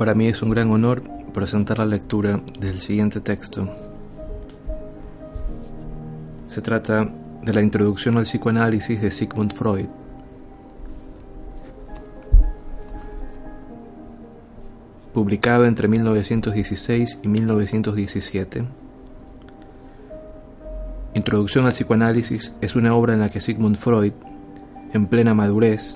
Para 0.00 0.14
mí 0.14 0.28
es 0.28 0.40
un 0.40 0.48
gran 0.48 0.70
honor 0.70 1.02
presentar 1.34 1.76
la 1.76 1.84
lectura 1.84 2.40
del 2.58 2.78
siguiente 2.78 3.20
texto. 3.20 3.68
Se 6.46 6.62
trata 6.62 7.06
de 7.42 7.52
la 7.52 7.60
introducción 7.60 8.16
al 8.16 8.22
psicoanálisis 8.22 8.98
de 8.98 9.10
Sigmund 9.10 9.52
Freud. 9.52 9.88
Publicado 15.12 15.66
entre 15.66 15.86
1916 15.86 17.18
y 17.22 17.28
1917. 17.28 18.64
Introducción 21.12 21.66
al 21.66 21.72
psicoanálisis 21.72 22.54
es 22.62 22.74
una 22.74 22.94
obra 22.94 23.12
en 23.12 23.20
la 23.20 23.28
que 23.28 23.42
Sigmund 23.42 23.76
Freud, 23.76 24.14
en 24.94 25.08
plena 25.08 25.34
madurez, 25.34 25.94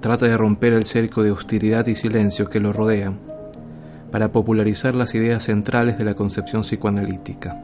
trata 0.00 0.26
de 0.26 0.36
romper 0.36 0.72
el 0.72 0.84
cerco 0.84 1.22
de 1.22 1.32
hostilidad 1.32 1.86
y 1.86 1.94
silencio 1.94 2.48
que 2.48 2.60
lo 2.60 2.72
rodea 2.72 3.12
para 4.10 4.32
popularizar 4.32 4.94
las 4.94 5.14
ideas 5.14 5.44
centrales 5.44 5.98
de 5.98 6.04
la 6.04 6.14
concepción 6.14 6.62
psicoanalítica. 6.62 7.62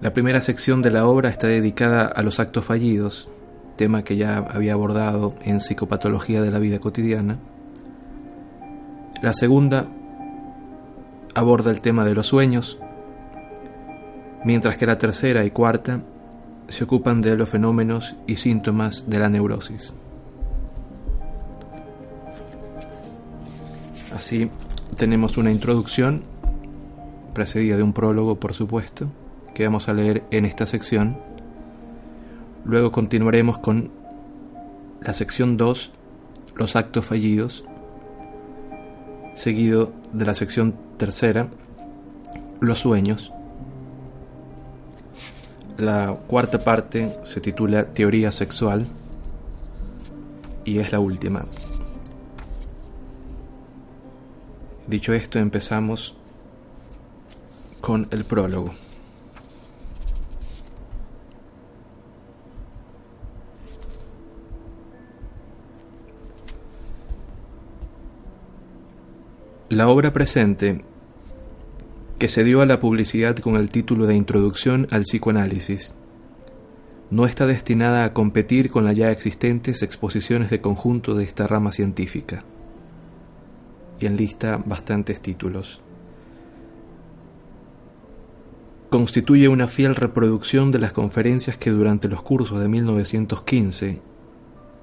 La 0.00 0.12
primera 0.12 0.40
sección 0.40 0.82
de 0.82 0.90
la 0.90 1.06
obra 1.06 1.30
está 1.30 1.46
dedicada 1.46 2.06
a 2.06 2.22
los 2.22 2.40
actos 2.40 2.64
fallidos, 2.64 3.28
tema 3.76 4.04
que 4.04 4.16
ya 4.16 4.38
había 4.38 4.72
abordado 4.72 5.34
en 5.42 5.60
Psicopatología 5.60 6.42
de 6.42 6.50
la 6.50 6.58
Vida 6.58 6.80
Cotidiana. 6.80 7.38
La 9.22 9.32
segunda 9.32 9.86
aborda 11.34 11.70
el 11.70 11.80
tema 11.80 12.04
de 12.04 12.14
los 12.14 12.26
sueños, 12.26 12.78
mientras 14.44 14.76
que 14.76 14.86
la 14.86 14.98
tercera 14.98 15.44
y 15.44 15.50
cuarta 15.50 16.00
se 16.68 16.84
ocupan 16.84 17.20
de 17.20 17.36
los 17.36 17.48
fenómenos 17.48 18.16
y 18.26 18.36
síntomas 18.36 19.08
de 19.08 19.18
la 19.18 19.28
neurosis. 19.28 19.94
Así 24.16 24.50
tenemos 24.96 25.36
una 25.36 25.52
introducción, 25.52 26.22
precedida 27.34 27.76
de 27.76 27.82
un 27.82 27.92
prólogo, 27.92 28.40
por 28.40 28.54
supuesto, 28.54 29.08
que 29.54 29.64
vamos 29.64 29.90
a 29.90 29.92
leer 29.92 30.24
en 30.30 30.46
esta 30.46 30.64
sección. 30.64 31.18
Luego 32.64 32.92
continuaremos 32.92 33.58
con 33.58 33.90
la 35.02 35.12
sección 35.12 35.58
2, 35.58 35.92
los 36.54 36.76
actos 36.76 37.04
fallidos, 37.04 37.64
seguido 39.34 39.92
de 40.14 40.24
la 40.24 40.34
sección 40.34 40.74
tercera, 40.96 41.48
los 42.58 42.78
sueños. 42.78 43.34
La 45.76 46.16
cuarta 46.26 46.60
parte 46.60 47.18
se 47.22 47.42
titula 47.42 47.92
Teoría 47.92 48.32
sexual 48.32 48.86
y 50.64 50.78
es 50.78 50.90
la 50.90 51.00
última. 51.00 51.44
Dicho 54.86 55.12
esto, 55.12 55.40
empezamos 55.40 56.14
con 57.80 58.06
el 58.12 58.24
prólogo. 58.24 58.72
La 69.68 69.88
obra 69.88 70.12
presente, 70.12 70.84
que 72.20 72.28
se 72.28 72.44
dio 72.44 72.60
a 72.60 72.66
la 72.66 72.78
publicidad 72.78 73.36
con 73.36 73.56
el 73.56 73.70
título 73.70 74.06
de 74.06 74.14
Introducción 74.14 74.86
al 74.92 75.02
Psicoanálisis, 75.02 75.96
no 77.10 77.26
está 77.26 77.46
destinada 77.46 78.04
a 78.04 78.12
competir 78.12 78.70
con 78.70 78.84
las 78.84 78.94
ya 78.94 79.10
existentes 79.10 79.82
exposiciones 79.82 80.48
de 80.50 80.60
conjunto 80.60 81.14
de 81.14 81.24
esta 81.24 81.48
rama 81.48 81.72
científica 81.72 82.44
y 84.00 84.06
enlista 84.06 84.62
bastantes 84.64 85.20
títulos. 85.20 85.80
Constituye 88.90 89.48
una 89.48 89.68
fiel 89.68 89.94
reproducción 89.94 90.70
de 90.70 90.78
las 90.78 90.92
conferencias 90.92 91.58
que 91.58 91.70
durante 91.70 92.08
los 92.08 92.22
cursos 92.22 92.60
de 92.60 92.68
1915, 92.68 94.00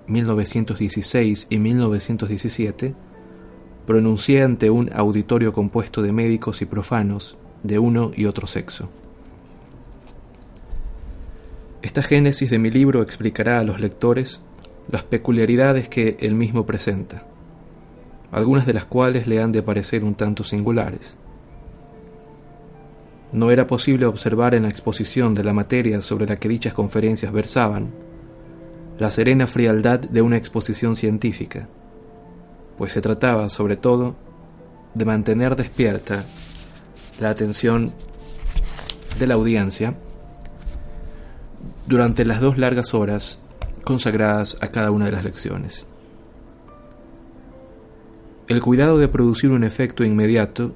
1916 0.07 1.47
y 1.49 1.59
1917 1.59 2.95
pronuncié 3.87 4.43
ante 4.43 4.69
un 4.69 4.89
auditorio 4.93 5.53
compuesto 5.53 6.01
de 6.01 6.11
médicos 6.11 6.61
y 6.61 6.65
profanos 6.65 7.37
de 7.63 7.79
uno 7.79 8.11
y 8.15 8.25
otro 8.25 8.45
sexo. 8.45 8.89
Esta 11.81 12.03
génesis 12.03 12.49
de 12.49 12.59
mi 12.59 12.71
libro 12.71 13.01
explicará 13.01 13.59
a 13.59 13.63
los 13.63 13.79
lectores 13.79 14.41
las 14.89 15.03
peculiaridades 15.03 15.87
que 15.87 16.17
él 16.19 16.35
mismo 16.35 16.65
presenta 16.65 17.25
algunas 18.33 18.65
de 18.65 18.73
las 18.73 18.85
cuales 18.85 19.27
le 19.27 19.41
han 19.41 19.51
de 19.51 19.61
parecer 19.61 20.03
un 20.03 20.15
tanto 20.15 20.43
singulares. 20.43 21.17
No 23.31 23.51
era 23.51 23.67
posible 23.67 24.05
observar 24.05 24.55
en 24.55 24.63
la 24.63 24.69
exposición 24.69 25.33
de 25.33 25.43
la 25.43 25.53
materia 25.53 26.01
sobre 26.01 26.25
la 26.25 26.35
que 26.37 26.49
dichas 26.49 26.73
conferencias 26.73 27.31
versaban 27.31 27.91
la 28.97 29.09
serena 29.09 29.47
frialdad 29.47 29.99
de 29.99 30.21
una 30.21 30.37
exposición 30.37 30.95
científica, 30.95 31.67
pues 32.77 32.91
se 32.91 33.01
trataba, 33.01 33.49
sobre 33.49 33.75
todo, 33.75 34.15
de 34.93 35.05
mantener 35.05 35.55
despierta 35.55 36.25
la 37.19 37.29
atención 37.29 37.93
de 39.19 39.27
la 39.27 39.33
audiencia 39.35 39.95
durante 41.87 42.25
las 42.25 42.39
dos 42.39 42.57
largas 42.57 42.93
horas 42.93 43.39
consagradas 43.83 44.57
a 44.61 44.67
cada 44.69 44.91
una 44.91 45.05
de 45.05 45.11
las 45.11 45.23
lecciones. 45.23 45.85
El 48.49 48.61
cuidado 48.61 48.97
de 48.97 49.07
producir 49.07 49.51
un 49.51 49.63
efecto 49.63 50.03
inmediato 50.03 50.73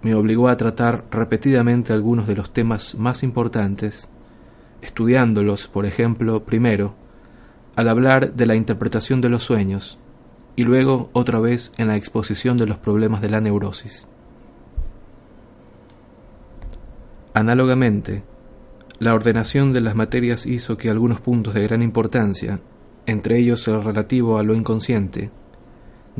me 0.00 0.14
obligó 0.14 0.48
a 0.48 0.56
tratar 0.56 1.04
repetidamente 1.10 1.92
algunos 1.92 2.26
de 2.26 2.34
los 2.34 2.50
temas 2.52 2.94
más 2.94 3.22
importantes, 3.22 4.08
estudiándolos, 4.80 5.68
por 5.68 5.84
ejemplo, 5.84 6.44
primero, 6.44 6.94
al 7.76 7.90
hablar 7.90 8.32
de 8.32 8.46
la 8.46 8.54
interpretación 8.54 9.20
de 9.20 9.28
los 9.28 9.42
sueños, 9.42 9.98
y 10.56 10.64
luego 10.64 11.10
otra 11.12 11.38
vez 11.40 11.72
en 11.76 11.88
la 11.88 11.96
exposición 11.96 12.56
de 12.56 12.66
los 12.66 12.78
problemas 12.78 13.20
de 13.20 13.28
la 13.28 13.42
neurosis. 13.42 14.08
Análogamente, 17.34 18.24
la 18.98 19.14
ordenación 19.14 19.74
de 19.74 19.82
las 19.82 19.94
materias 19.94 20.46
hizo 20.46 20.78
que 20.78 20.88
algunos 20.88 21.20
puntos 21.20 21.52
de 21.52 21.62
gran 21.62 21.82
importancia, 21.82 22.60
entre 23.04 23.36
ellos 23.38 23.68
el 23.68 23.84
relativo 23.84 24.38
a 24.38 24.42
lo 24.42 24.54
inconsciente, 24.54 25.30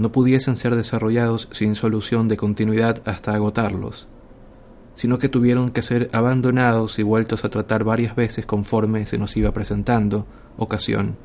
no 0.00 0.10
pudiesen 0.10 0.56
ser 0.56 0.76
desarrollados 0.76 1.46
sin 1.52 1.74
solución 1.74 2.26
de 2.26 2.38
continuidad 2.38 3.02
hasta 3.04 3.34
agotarlos, 3.34 4.08
sino 4.94 5.18
que 5.18 5.28
tuvieron 5.28 5.72
que 5.72 5.82
ser 5.82 6.08
abandonados 6.14 6.98
y 6.98 7.02
vueltos 7.02 7.44
a 7.44 7.50
tratar 7.50 7.84
varias 7.84 8.16
veces 8.16 8.46
conforme 8.46 9.04
se 9.04 9.18
nos 9.18 9.36
iba 9.36 9.52
presentando 9.52 10.26
ocasión. 10.56 11.16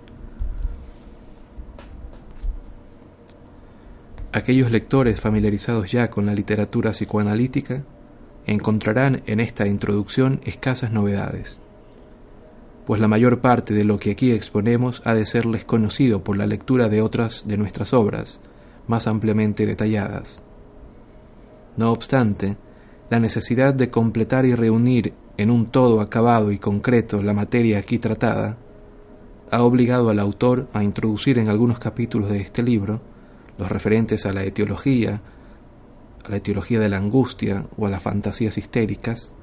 Aquellos 4.33 4.69
lectores 4.69 5.21
familiarizados 5.21 5.89
ya 5.89 6.09
con 6.09 6.25
la 6.25 6.33
literatura 6.33 6.91
psicoanalítica 6.91 7.85
encontrarán 8.45 9.23
en 9.25 9.39
esta 9.39 9.67
introducción 9.67 10.41
escasas 10.43 10.91
novedades, 10.91 11.61
pues 12.85 12.99
la 12.99 13.07
mayor 13.07 13.39
parte 13.39 13.73
de 13.73 13.85
lo 13.85 13.99
que 13.99 14.11
aquí 14.11 14.33
exponemos 14.33 15.01
ha 15.05 15.13
de 15.13 15.25
serles 15.25 15.63
conocido 15.63 16.25
por 16.25 16.35
la 16.35 16.45
lectura 16.45 16.89
de 16.89 17.01
otras 17.01 17.47
de 17.47 17.55
nuestras 17.55 17.93
obras, 17.93 18.41
más 18.87 19.07
ampliamente 19.07 19.65
detalladas. 19.65 20.43
No 21.77 21.91
obstante, 21.91 22.57
la 23.09 23.19
necesidad 23.19 23.73
de 23.73 23.89
completar 23.89 24.45
y 24.45 24.55
reunir 24.55 25.13
en 25.37 25.51
un 25.51 25.67
todo 25.67 26.01
acabado 26.01 26.51
y 26.51 26.59
concreto 26.59 27.21
la 27.21 27.33
materia 27.33 27.79
aquí 27.79 27.99
tratada, 27.99 28.57
ha 29.51 29.63
obligado 29.63 30.09
al 30.09 30.19
autor 30.19 30.67
a 30.73 30.83
introducir 30.83 31.37
en 31.37 31.49
algunos 31.49 31.79
capítulos 31.79 32.29
de 32.29 32.39
este 32.39 32.63
libro, 32.63 33.01
los 33.57 33.69
referentes 33.69 34.25
a 34.25 34.33
la 34.33 34.43
etiología, 34.43 35.21
a 36.25 36.29
la 36.29 36.37
etiología 36.37 36.79
de 36.79 36.89
la 36.89 36.97
angustia 36.97 37.67
o 37.77 37.85
a 37.85 37.89
las 37.89 38.01
fantasías 38.01 38.57
histéricas, 38.57 39.33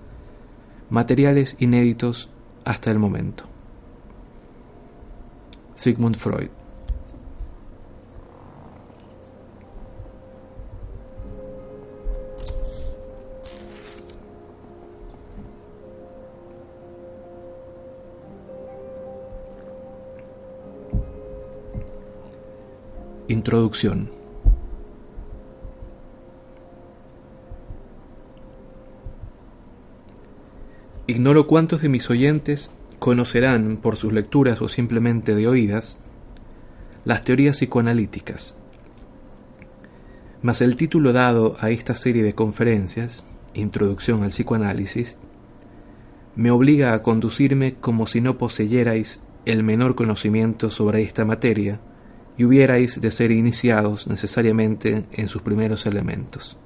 materiales 0.91 1.57
inéditos 1.59 2.31
hasta 2.65 2.91
el 2.91 2.99
momento. 2.99 3.45
Sigmund 5.75 6.17
Freud 6.17 6.62
Introducción 23.53 24.11
Ignoro 31.07 31.47
cuántos 31.47 31.83
de 31.83 31.91
mis 31.91 32.09
oyentes 32.09 32.71
conocerán 32.99 33.77
por 33.77 33.97
sus 33.97 34.15
lecturas 34.15 34.63
o 34.63 34.71
simplemente 34.71 35.35
de 35.35 35.49
oídas 35.49 35.99
las 37.05 37.21
teorías 37.21 37.59
psicoanalíticas. 37.59 38.55
Mas 40.41 40.63
el 40.63 40.77
título 40.77 41.13
dado 41.13 41.57
a 41.61 41.69
esta 41.69 41.95
serie 41.95 42.23
de 42.23 42.35
conferencias, 42.35 43.27
Introducción 43.53 44.23
al 44.23 44.31
Psicoanálisis, 44.31 45.19
me 46.37 46.51
obliga 46.51 46.95
a 46.95 47.03
conducirme 47.03 47.75
como 47.75 48.07
si 48.07 48.23
no 48.23 48.39
poseyerais 48.39 49.21
el 49.45 49.63
menor 49.63 49.95
conocimiento 49.95 50.71
sobre 50.71 51.03
esta 51.03 51.27
materia 51.27 51.81
y 52.37 52.45
hubierais 52.45 53.01
de 53.01 53.11
ser 53.11 53.31
iniciados 53.31 54.07
necesariamente 54.07 55.05
en 55.13 55.29
sus 55.29 55.43
primeros 55.43 55.87
elementos. 55.87 56.57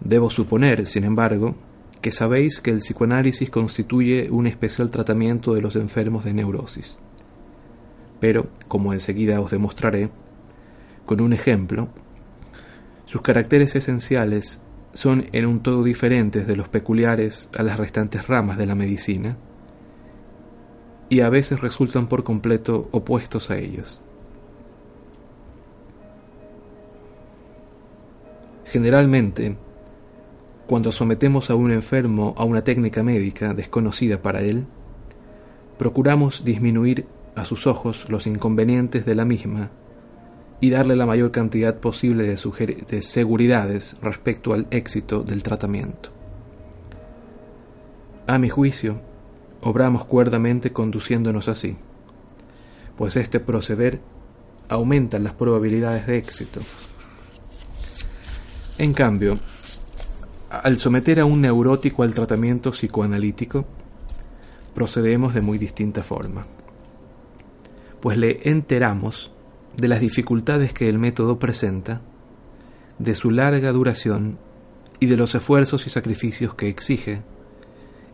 Debo 0.00 0.30
suponer, 0.30 0.86
sin 0.86 1.04
embargo, 1.04 1.56
que 2.00 2.12
sabéis 2.12 2.60
que 2.60 2.70
el 2.70 2.78
psicoanálisis 2.78 3.48
constituye 3.50 4.28
un 4.30 4.46
especial 4.46 4.90
tratamiento 4.90 5.54
de 5.54 5.62
los 5.62 5.76
enfermos 5.76 6.24
de 6.24 6.34
neurosis. 6.34 6.98
Pero, 8.20 8.48
como 8.68 8.92
enseguida 8.92 9.40
os 9.40 9.50
demostraré, 9.50 10.10
con 11.06 11.20
un 11.20 11.32
ejemplo, 11.32 11.88
sus 13.06 13.22
caracteres 13.22 13.74
esenciales 13.74 14.60
son 14.92 15.26
en 15.32 15.46
un 15.46 15.62
todo 15.62 15.82
diferentes 15.82 16.46
de 16.46 16.56
los 16.56 16.68
peculiares 16.68 17.48
a 17.56 17.62
las 17.62 17.78
restantes 17.78 18.26
ramas 18.26 18.58
de 18.58 18.66
la 18.66 18.74
medicina, 18.74 19.38
y 21.08 21.20
a 21.20 21.30
veces 21.30 21.60
resultan 21.60 22.08
por 22.08 22.24
completo 22.24 22.88
opuestos 22.92 23.50
a 23.50 23.58
ellos. 23.58 24.02
Generalmente, 28.74 29.56
cuando 30.66 30.90
sometemos 30.90 31.48
a 31.48 31.54
un 31.54 31.70
enfermo 31.70 32.34
a 32.36 32.42
una 32.42 32.64
técnica 32.64 33.04
médica 33.04 33.54
desconocida 33.54 34.20
para 34.20 34.40
él, 34.40 34.66
procuramos 35.78 36.44
disminuir 36.44 37.06
a 37.36 37.44
sus 37.44 37.68
ojos 37.68 38.06
los 38.08 38.26
inconvenientes 38.26 39.06
de 39.06 39.14
la 39.14 39.24
misma 39.24 39.70
y 40.60 40.70
darle 40.70 40.96
la 40.96 41.06
mayor 41.06 41.30
cantidad 41.30 41.78
posible 41.78 42.24
de, 42.24 42.84
de 42.88 43.02
seguridades 43.02 43.94
respecto 44.02 44.52
al 44.52 44.66
éxito 44.72 45.22
del 45.22 45.44
tratamiento. 45.44 46.10
A 48.26 48.40
mi 48.40 48.48
juicio, 48.48 49.00
obramos 49.62 50.04
cuerdamente 50.04 50.72
conduciéndonos 50.72 51.46
así, 51.46 51.76
pues 52.96 53.14
este 53.14 53.38
proceder 53.38 54.00
aumenta 54.68 55.20
las 55.20 55.34
probabilidades 55.34 56.08
de 56.08 56.18
éxito. 56.18 56.60
En 58.76 58.92
cambio, 58.92 59.38
al 60.50 60.78
someter 60.78 61.20
a 61.20 61.24
un 61.24 61.40
neurótico 61.40 62.02
al 62.02 62.12
tratamiento 62.12 62.72
psicoanalítico, 62.72 63.64
procedemos 64.74 65.32
de 65.32 65.42
muy 65.42 65.58
distinta 65.58 66.02
forma, 66.02 66.44
pues 68.00 68.18
le 68.18 68.40
enteramos 68.50 69.30
de 69.76 69.86
las 69.86 70.00
dificultades 70.00 70.72
que 70.72 70.88
el 70.88 70.98
método 70.98 71.38
presenta, 71.38 72.00
de 72.98 73.14
su 73.14 73.30
larga 73.30 73.70
duración 73.70 74.38
y 74.98 75.06
de 75.06 75.16
los 75.16 75.36
esfuerzos 75.36 75.86
y 75.86 75.90
sacrificios 75.90 76.56
que 76.56 76.68
exige, 76.68 77.22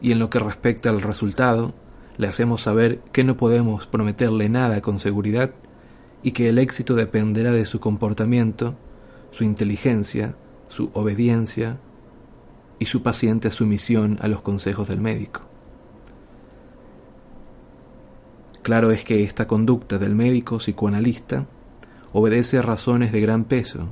y 0.03 0.13
en 0.13 0.19
lo 0.19 0.29
que 0.29 0.41
respecta 0.41 0.91
al 0.91 1.01
resultado, 1.01 1.73
le 2.19 2.27
hacemos 2.27 2.61
saber 2.61 2.99
que 3.13 3.25
no 3.25 3.39
podemos 3.39 3.87
prometerle 3.87 4.51
nada 4.51 4.83
con 4.83 4.99
seguridad 4.99 5.53
y 6.23 6.33
que 6.33 6.51
el 6.51 6.59
éxito 6.59 6.97
dependerá 6.97 7.51
de 7.51 7.65
su 7.65 7.81
comportamiento, 7.81 8.75
su 9.31 9.45
inteligencia, 9.45 10.37
su 10.71 10.89
obediencia 10.95 11.79
y 12.79 12.87
su 12.87 13.03
paciente 13.03 13.51
sumisión 13.51 14.19
a 14.21 14.29
los 14.29 14.41
consejos 14.41 14.89
del 14.89 15.01
médico. 15.01 15.43
Claro 18.63 18.93
es 18.93 19.05
que 19.05 19.25
esta 19.25 19.49
conducta 19.49 19.99
del 19.99 20.15
médico 20.15 20.59
psicoanalista 20.59 21.47
obedece 22.13 22.59
a 22.59 22.63
razones 22.63 23.11
de 23.11 23.21
gran 23.21 23.45
peso, 23.45 23.89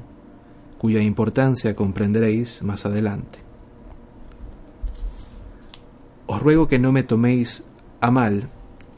cuya 0.78 1.02
importancia 1.02 1.74
comprenderéis 1.74 2.62
más 2.62 2.86
adelante. 2.86 3.40
Os 6.26 6.40
ruego 6.40 6.68
que 6.68 6.78
no 6.78 6.92
me 6.92 7.02
toméis 7.02 7.64
a 8.00 8.12
mal 8.12 8.50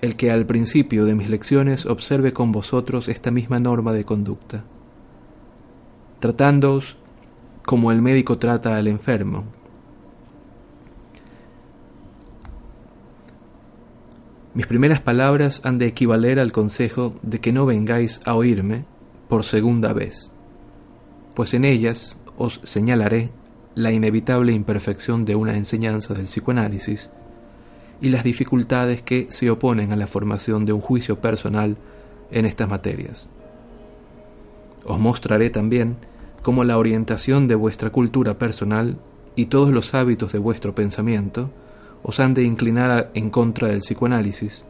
el 0.03 0.17
que 0.17 0.31
al 0.31 0.45
principio 0.45 1.07
de 1.07 1.15
mis 1.15 1.31
lecciones 1.31 1.87
observe 1.87 2.35
con 2.35 2.53
vosotros 2.53 3.09
esta 3.09 3.31
misma 3.31 3.59
norma 3.59 3.95
de 3.95 4.05
conducta, 4.05 4.65
tratándoos 6.19 6.99
como 7.71 7.93
el 7.93 8.03
médico 8.03 8.37
trata 8.37 8.77
al 8.77 8.89
enfermo. 8.89 9.45
Mis 14.55 14.67
primeras 14.67 15.01
palabras 15.01 15.61
han 15.63 15.79
de 15.79 15.87
equivaler 15.87 16.41
al 16.41 16.51
consejo 16.51 17.15
de 17.23 17.39
que 17.39 17.53
no 17.53 17.67
vengáis 17.67 18.23
a 18.25 18.35
oírme 18.35 18.87
por 19.29 19.45
segunda 19.45 19.93
vez, 19.93 20.33
pues 21.37 21.55
en 21.55 21.65
ellas 21.65 22.17
os 22.37 22.61
señalaré 22.65 23.31
la 23.77 23.93
inevitable 23.93 24.51
imperfección 24.51 25.25
de 25.25 25.37
una 25.37 25.57
enseñanza 25.57 26.13
del 26.13 26.25
psicoanálisis 26.25 27.09
y 28.01 28.09
las 28.09 28.25
dificultades 28.25 29.01
que 29.01 29.29
se 29.31 29.49
oponen 29.49 29.93
a 29.93 29.97
la 29.97 30.09
formación 30.09 30.65
de 30.65 30.73
un 30.73 30.81
juicio 30.81 31.21
personal 31.21 31.77
en 32.33 32.47
estas 32.47 32.69
materias. 32.69 33.31
Os 34.85 34.99
mostraré 34.99 35.51
también 35.51 36.10
cómo 36.43 36.65
la 36.65 36.79
orientación 36.79 37.49
de 37.49 37.55
vuestra 37.55 37.91
cultura 37.91 38.39
personal 38.39 38.99
y 39.37 39.47
todos 39.47 39.71
los 39.71 39.95
hábitos 39.95 40.33
de 40.33 40.39
vuestro 40.39 40.75
pensamiento 40.75 41.51
os 42.03 42.21
han 42.21 42.35
de 42.35 42.43
inclinar 42.43 43.11
en 43.15 43.31
contra 43.31 43.69
del 43.69 43.81
psicoanálisis, 43.81 44.65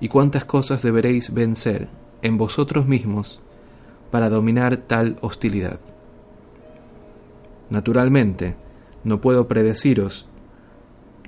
y 0.00 0.08
cuántas 0.08 0.44
cosas 0.44 0.82
deberéis 0.82 1.32
vencer 1.32 1.88
en 2.22 2.36
vosotros 2.36 2.86
mismos 2.86 3.40
para 4.10 4.28
dominar 4.28 4.76
tal 4.76 5.16
hostilidad. 5.20 5.80
Naturalmente, 7.68 8.56
no 9.04 9.20
puedo 9.20 9.46
predeciros 9.46 10.28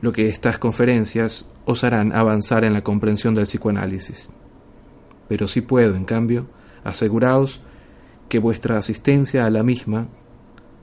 lo 0.00 0.12
que 0.12 0.28
estas 0.28 0.58
conferencias 0.58 1.46
os 1.64 1.84
harán 1.84 2.12
avanzar 2.12 2.64
en 2.64 2.72
la 2.72 2.82
comprensión 2.82 3.34
del 3.34 3.44
psicoanálisis. 3.44 4.30
Pero 5.28 5.46
sí 5.46 5.60
puedo, 5.60 5.94
en 5.94 6.04
cambio, 6.04 6.46
aseguraos 6.82 7.62
que 8.32 8.38
vuestra 8.38 8.78
asistencia 8.78 9.44
a 9.44 9.50
la 9.50 9.62
misma 9.62 10.08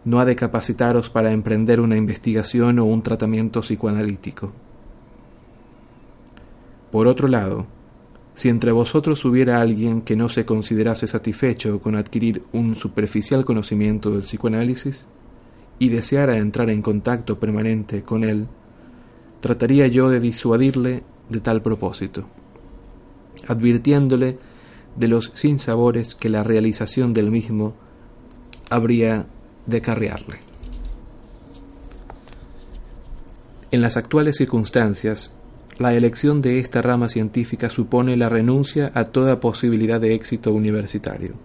no 0.06 0.20
ha 0.20 0.26
de 0.26 0.36
capacitaros 0.36 1.10
para 1.10 1.32
emprender 1.32 1.80
una 1.80 1.98
investigación 1.98 2.78
o 2.78 2.86
un 2.86 3.02
tratamiento 3.02 3.62
psicoanalítico. 3.62 4.52
Por 6.92 7.08
otro 7.08 7.28
lado, 7.28 7.66
si 8.36 8.50
entre 8.50 8.72
vosotros 8.72 9.26
hubiera 9.26 9.62
alguien 9.62 10.02
que 10.04 10.16
no 10.16 10.30
se 10.30 10.46
considerase 10.46 11.08
satisfecho 11.08 11.82
con 11.82 11.96
adquirir 11.96 12.44
un 12.54 12.76
superficial 12.76 13.44
conocimiento 13.46 14.12
del 14.12 14.22
psicoanálisis 14.22 15.08
y 15.80 15.90
deseara 15.90 16.38
entrar 16.38 16.70
en 16.70 16.84
contacto 16.84 17.40
permanente 17.40 18.04
con 18.04 18.26
él, 18.26 18.46
trataría 19.40 19.88
yo 19.88 20.08
de 20.12 20.20
disuadirle 20.20 21.02
de 21.30 21.40
tal 21.40 21.64
propósito, 21.64 22.28
advirtiéndole 23.48 24.38
de 25.00 25.08
los 25.08 25.32
sinsabores 25.34 26.14
que 26.14 26.28
la 26.30 26.44
realización 26.44 27.14
del 27.14 27.32
mismo 27.32 27.74
habría 28.70 29.28
de 29.66 29.82
carrearle. 29.82 30.40
En 33.72 33.82
las 33.82 33.98
actuales 33.98 34.36
circunstancias, 34.36 35.32
la 35.78 35.94
elección 35.94 36.42
de 36.42 36.60
esta 36.60 36.82
rama 36.82 37.08
científica 37.08 37.70
supone 37.70 38.18
la 38.18 38.28
renuncia 38.28 38.92
a 38.94 39.06
toda 39.06 39.40
posibilidad 39.40 40.02
de 40.02 40.14
éxito 40.14 40.52
universitario. 40.52 41.36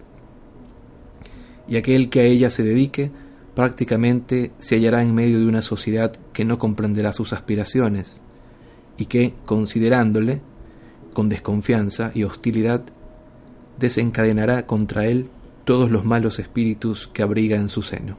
Y 1.67 1.77
aquel 1.77 2.09
que 2.09 2.19
a 2.19 2.23
ella 2.23 2.49
se 2.49 2.63
dedique 2.63 3.11
prácticamente 3.55 4.51
se 4.59 4.75
hallará 4.75 5.01
en 5.01 5.15
medio 5.15 5.39
de 5.39 5.45
una 5.45 5.61
sociedad 5.61 6.11
que 6.33 6.43
no 6.43 6.59
comprenderá 6.59 7.13
sus 7.13 7.31
aspiraciones 7.31 8.21
y 8.97 9.05
que, 9.05 9.33
considerándole 9.45 10.41
con 11.13 11.29
desconfianza 11.29 12.11
y 12.13 12.23
hostilidad, 12.23 12.83
desencadenará 13.77 14.65
contra 14.65 15.05
él 15.05 15.29
todos 15.63 15.89
los 15.91 16.05
malos 16.05 16.39
espíritus 16.39 17.07
que 17.07 17.23
abriga 17.23 17.57
en 17.57 17.69
su 17.69 17.81
seno. 17.81 18.17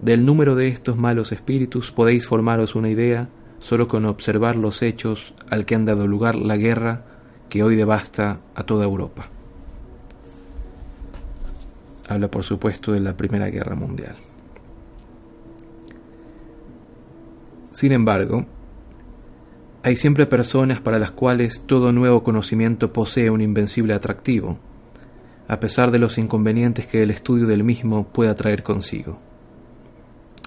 Del 0.00 0.24
número 0.26 0.54
de 0.54 0.68
estos 0.68 0.96
malos 0.96 1.32
espíritus 1.32 1.90
podéis 1.90 2.26
formaros 2.26 2.74
una 2.74 2.90
idea 2.90 3.28
solo 3.58 3.88
con 3.88 4.04
observar 4.04 4.56
los 4.56 4.82
hechos 4.82 5.32
al 5.48 5.64
que 5.64 5.74
han 5.74 5.86
dado 5.86 6.06
lugar 6.06 6.34
la 6.34 6.58
guerra 6.58 7.06
que 7.48 7.62
hoy 7.62 7.76
devasta 7.76 8.40
a 8.54 8.64
toda 8.64 8.84
Europa. 8.84 9.30
Habla 12.06 12.30
por 12.30 12.42
supuesto 12.42 12.92
de 12.92 13.00
la 13.00 13.16
Primera 13.16 13.48
Guerra 13.48 13.74
Mundial. 13.74 14.16
Sin 17.72 17.92
embargo, 17.92 18.44
hay 19.84 19.98
siempre 19.98 20.24
personas 20.24 20.80
para 20.80 20.98
las 20.98 21.10
cuales 21.10 21.60
todo 21.66 21.92
nuevo 21.92 22.24
conocimiento 22.24 22.94
posee 22.94 23.28
un 23.28 23.42
invencible 23.42 23.92
atractivo, 23.92 24.58
a 25.46 25.60
pesar 25.60 25.90
de 25.90 25.98
los 25.98 26.16
inconvenientes 26.16 26.86
que 26.86 27.02
el 27.02 27.10
estudio 27.10 27.46
del 27.46 27.64
mismo 27.64 28.08
pueda 28.08 28.34
traer 28.34 28.62
consigo. 28.62 29.18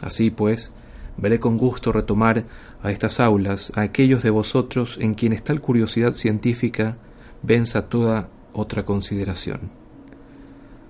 Así 0.02 0.32
pues, 0.32 0.72
veré 1.18 1.40
con 1.40 1.56
gusto 1.60 1.92
retomar 1.92 2.46
a 2.82 2.90
estas 2.90 3.20
aulas 3.20 3.72
a 3.76 3.82
aquellos 3.82 4.24
de 4.24 4.32
vosotros 4.32 4.98
en 5.00 5.14
quienes 5.14 5.44
tal 5.44 5.62
curiosidad 5.62 6.14
científica 6.14 6.98
venza 7.44 7.90
toda 7.90 8.30
otra 8.54 8.86
consideración 8.86 9.70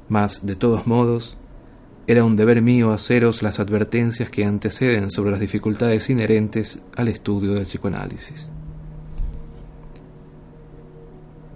Mas, 0.08 0.46
de 0.46 0.56
todos 0.56 0.88
modos, 0.88 1.38
era 2.08 2.24
un 2.24 2.38
deber 2.38 2.62
mío 2.62 2.94
haceros 2.94 3.44
las 3.44 3.60
advertencias 3.60 4.30
que 4.30 4.46
anteceden 4.46 5.12
sobre 5.12 5.32
las 5.32 5.42
dificultades 5.42 6.10
inherentes 6.10 6.80
al 6.96 7.10
estudio 7.10 7.54
del 7.54 7.66
psicoanálisis. 7.66 8.50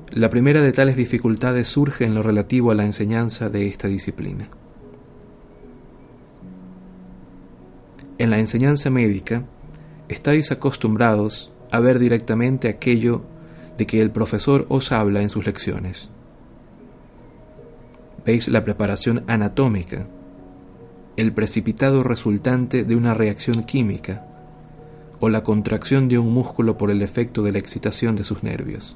La 0.09 0.29
primera 0.29 0.59
de 0.59 0.73
tales 0.73 0.97
dificultades 0.97 1.69
surge 1.69 2.03
en 2.03 2.13
lo 2.13 2.21
relativo 2.21 2.69
a 2.69 2.75
la 2.75 2.83
enseñanza 2.83 3.49
de 3.49 3.65
esta 3.65 3.87
disciplina. 3.87 4.49
En 8.17 8.29
la 8.29 8.37
enseñanza 8.37 8.89
médica, 8.89 9.45
estáis 10.09 10.51
acostumbrados 10.51 11.53
a 11.71 11.79
ver 11.79 11.97
directamente 11.97 12.67
aquello 12.67 13.23
de 13.77 13.87
que 13.87 14.01
el 14.01 14.11
profesor 14.11 14.65
os 14.67 14.91
habla 14.91 15.21
en 15.21 15.29
sus 15.29 15.45
lecciones. 15.45 16.09
Veis 18.25 18.49
la 18.49 18.65
preparación 18.65 19.23
anatómica, 19.27 20.07
el 21.21 21.33
precipitado 21.33 22.01
resultante 22.01 22.83
de 22.83 22.95
una 22.95 23.13
reacción 23.13 23.63
química 23.63 24.25
o 25.19 25.29
la 25.29 25.43
contracción 25.43 26.07
de 26.07 26.17
un 26.17 26.33
músculo 26.33 26.79
por 26.79 26.89
el 26.89 27.03
efecto 27.03 27.43
de 27.43 27.51
la 27.51 27.59
excitación 27.59 28.15
de 28.15 28.23
sus 28.23 28.41
nervios. 28.41 28.95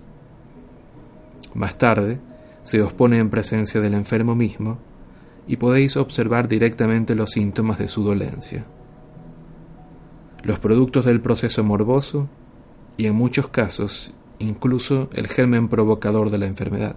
Más 1.53 1.77
tarde, 1.77 2.20
se 2.63 2.82
os 2.82 2.94
pone 2.94 3.20
en 3.20 3.29
presencia 3.29 3.79
del 3.79 3.94
enfermo 3.94 4.34
mismo 4.34 4.79
y 5.46 5.58
podéis 5.58 5.98
observar 5.98 6.48
directamente 6.48 7.13
los 7.13 7.29
síntomas 7.29 7.77
de 7.77 7.88
su 7.88 8.03
dolencia. 8.03 8.65
Los 10.41 10.58
productos 10.58 11.05
del 11.05 11.22
proceso 11.22 11.63
morboso 11.63 12.27
y 12.98 13.05
en 13.05 13.13
muchos 13.13 13.50
casos 13.50 14.12
incluso 14.39 15.10
el 15.13 15.27
germen 15.27 15.67
provocador 15.67 16.32
de 16.32 16.39
la 16.39 16.48
enfermedad. 16.48 16.96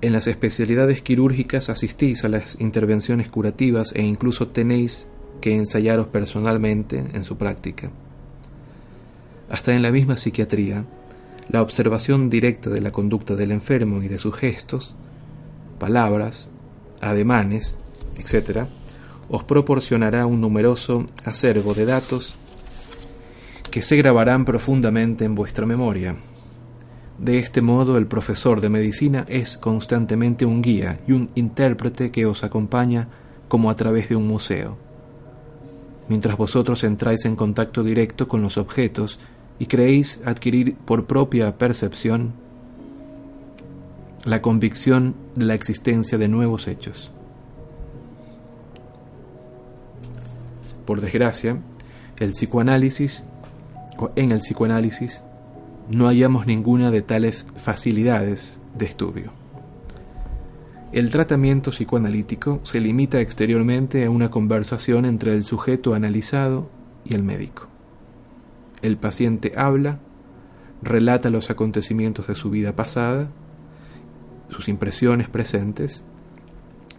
En 0.00 0.12
las 0.12 0.28
especialidades 0.28 1.02
quirúrgicas 1.02 1.68
asistís 1.68 2.24
a 2.24 2.28
las 2.28 2.60
intervenciones 2.60 3.28
curativas 3.28 3.92
e 3.96 4.02
incluso 4.02 4.46
tenéis 4.46 5.08
que 5.40 5.56
ensayaros 5.56 6.06
personalmente 6.06 6.98
en 6.98 7.24
su 7.24 7.36
práctica. 7.36 7.90
Hasta 9.50 9.74
en 9.74 9.82
la 9.82 9.90
misma 9.90 10.16
psiquiatría, 10.16 10.84
la 11.48 11.62
observación 11.62 12.30
directa 12.30 12.70
de 12.70 12.80
la 12.80 12.92
conducta 12.92 13.34
del 13.34 13.50
enfermo 13.50 14.02
y 14.02 14.08
de 14.08 14.18
sus 14.18 14.36
gestos, 14.36 14.94
palabras, 15.80 16.48
ademanes, 17.00 17.76
etc., 18.18 18.66
os 19.30 19.44
proporcionará 19.44 20.26
un 20.26 20.40
numeroso 20.40 21.06
acervo 21.24 21.74
de 21.74 21.86
datos 21.86 22.34
que 23.70 23.82
se 23.82 23.96
grabarán 23.96 24.44
profundamente 24.44 25.24
en 25.24 25.34
vuestra 25.34 25.66
memoria. 25.66 26.16
De 27.18 27.40
este 27.40 27.62
modo, 27.62 27.98
el 27.98 28.06
profesor 28.06 28.60
de 28.60 28.68
medicina 28.68 29.24
es 29.28 29.58
constantemente 29.58 30.46
un 30.46 30.62
guía 30.62 31.00
y 31.06 31.12
un 31.12 31.30
intérprete 31.34 32.12
que 32.12 32.26
os 32.26 32.44
acompaña 32.44 33.08
como 33.48 33.70
a 33.70 33.74
través 33.74 34.08
de 34.08 34.16
un 34.16 34.28
museo. 34.28 34.76
Mientras 36.08 36.36
vosotros 36.36 36.84
entráis 36.84 37.24
en 37.24 37.34
contacto 37.34 37.82
directo 37.82 38.28
con 38.28 38.40
los 38.40 38.56
objetos 38.56 39.18
y 39.58 39.66
creéis 39.66 40.20
adquirir 40.24 40.76
por 40.76 41.06
propia 41.06 41.58
percepción 41.58 42.32
la 44.24 44.40
convicción 44.40 45.14
de 45.34 45.46
la 45.46 45.54
existencia 45.54 46.18
de 46.18 46.28
nuevos 46.28 46.68
hechos. 46.68 47.10
Por 50.86 51.00
desgracia, 51.00 51.58
el 52.18 52.30
psicoanálisis, 52.30 53.24
o 53.98 54.10
en 54.16 54.30
el 54.30 54.38
psicoanálisis, 54.38 55.22
no 55.90 56.06
hallamos 56.06 56.46
ninguna 56.46 56.90
de 56.90 57.02
tales 57.02 57.46
facilidades 57.56 58.60
de 58.76 58.84
estudio. 58.86 59.32
El 60.92 61.10
tratamiento 61.10 61.70
psicoanalítico 61.70 62.60
se 62.62 62.80
limita 62.80 63.20
exteriormente 63.20 64.04
a 64.04 64.10
una 64.10 64.30
conversación 64.30 65.04
entre 65.04 65.34
el 65.34 65.44
sujeto 65.44 65.94
analizado 65.94 66.70
y 67.04 67.14
el 67.14 67.22
médico. 67.22 67.68
El 68.80 68.96
paciente 68.96 69.52
habla, 69.56 70.00
relata 70.82 71.30
los 71.30 71.50
acontecimientos 71.50 72.26
de 72.28 72.34
su 72.34 72.50
vida 72.50 72.74
pasada, 72.74 73.28
sus 74.48 74.68
impresiones 74.68 75.28
presentes, 75.28 76.04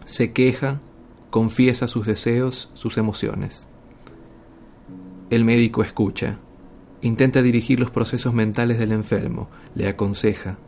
se 0.04 0.32
queja, 0.32 0.80
confiesa 1.30 1.88
sus 1.88 2.06
deseos, 2.06 2.70
sus 2.74 2.96
emociones. 2.96 3.68
El 5.30 5.44
médico 5.44 5.82
escucha, 5.82 6.38
intenta 7.02 7.42
dirigir 7.42 7.80
los 7.80 7.90
procesos 7.90 8.34
mentales 8.34 8.78
del 8.78 8.92
enfermo, 8.92 9.48
le 9.74 9.88
aconseja, 9.88 10.58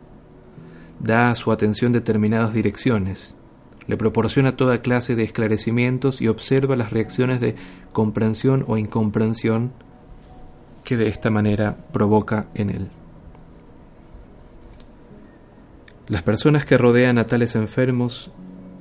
da 0.99 1.31
a 1.31 1.35
su 1.35 1.51
atención 1.51 1.91
determinadas 1.91 2.53
direcciones, 2.53 3.35
le 3.87 3.97
proporciona 3.97 4.55
toda 4.55 4.81
clase 4.81 5.15
de 5.15 5.23
esclarecimientos 5.23 6.21
y 6.21 6.27
observa 6.27 6.75
las 6.75 6.91
reacciones 6.91 7.39
de 7.39 7.55
comprensión 7.91 8.63
o 8.67 8.77
incomprensión 8.77 9.73
que 10.83 10.97
de 10.97 11.07
esta 11.07 11.29
manera 11.29 11.77
provoca 11.91 12.47
en 12.53 12.69
él. 12.69 12.89
Las 16.07 16.21
personas 16.21 16.65
que 16.65 16.77
rodean 16.77 17.17
a 17.17 17.25
tales 17.25 17.55
enfermos 17.55 18.31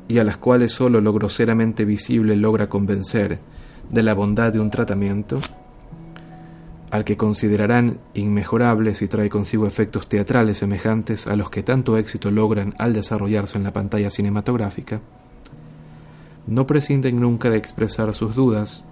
y 0.09 0.19
a 0.19 0.25
las 0.25 0.37
cuales 0.37 0.73
sólo 0.73 1.01
lo 1.01 1.13
groseramente 1.13 1.85
visible 1.85 2.37
logra 2.37 2.69
convencer 2.69 3.39
de 3.91 4.03
la 4.03 4.15
bondad 4.15 4.53
de 4.53 4.61
un 4.61 4.71
tratamiento, 4.71 5.41
al 6.93 7.07
que 7.07 7.17
considerarán 7.17 8.01
inmejorables 8.13 9.01
y 9.01 9.09
trae 9.09 9.31
consigo 9.31 9.67
efectos 9.67 10.11
teatrales 10.11 10.59
semejantes 10.59 11.27
a 11.27 11.37
los 11.37 11.49
que 11.49 11.63
tanto 11.63 11.97
éxito 11.97 12.31
logran 12.31 12.75
al 12.79 12.93
desarrollarse 12.93 13.57
en 13.57 13.65
la 13.65 13.73
pantalla 13.73 14.11
cinematográfica, 14.11 15.01
no 16.47 16.67
prescinden 16.67 17.19
nunca 17.19 17.49
de 17.49 17.57
expresar 17.57 18.13
sus 18.13 18.35
dudas 18.35 18.85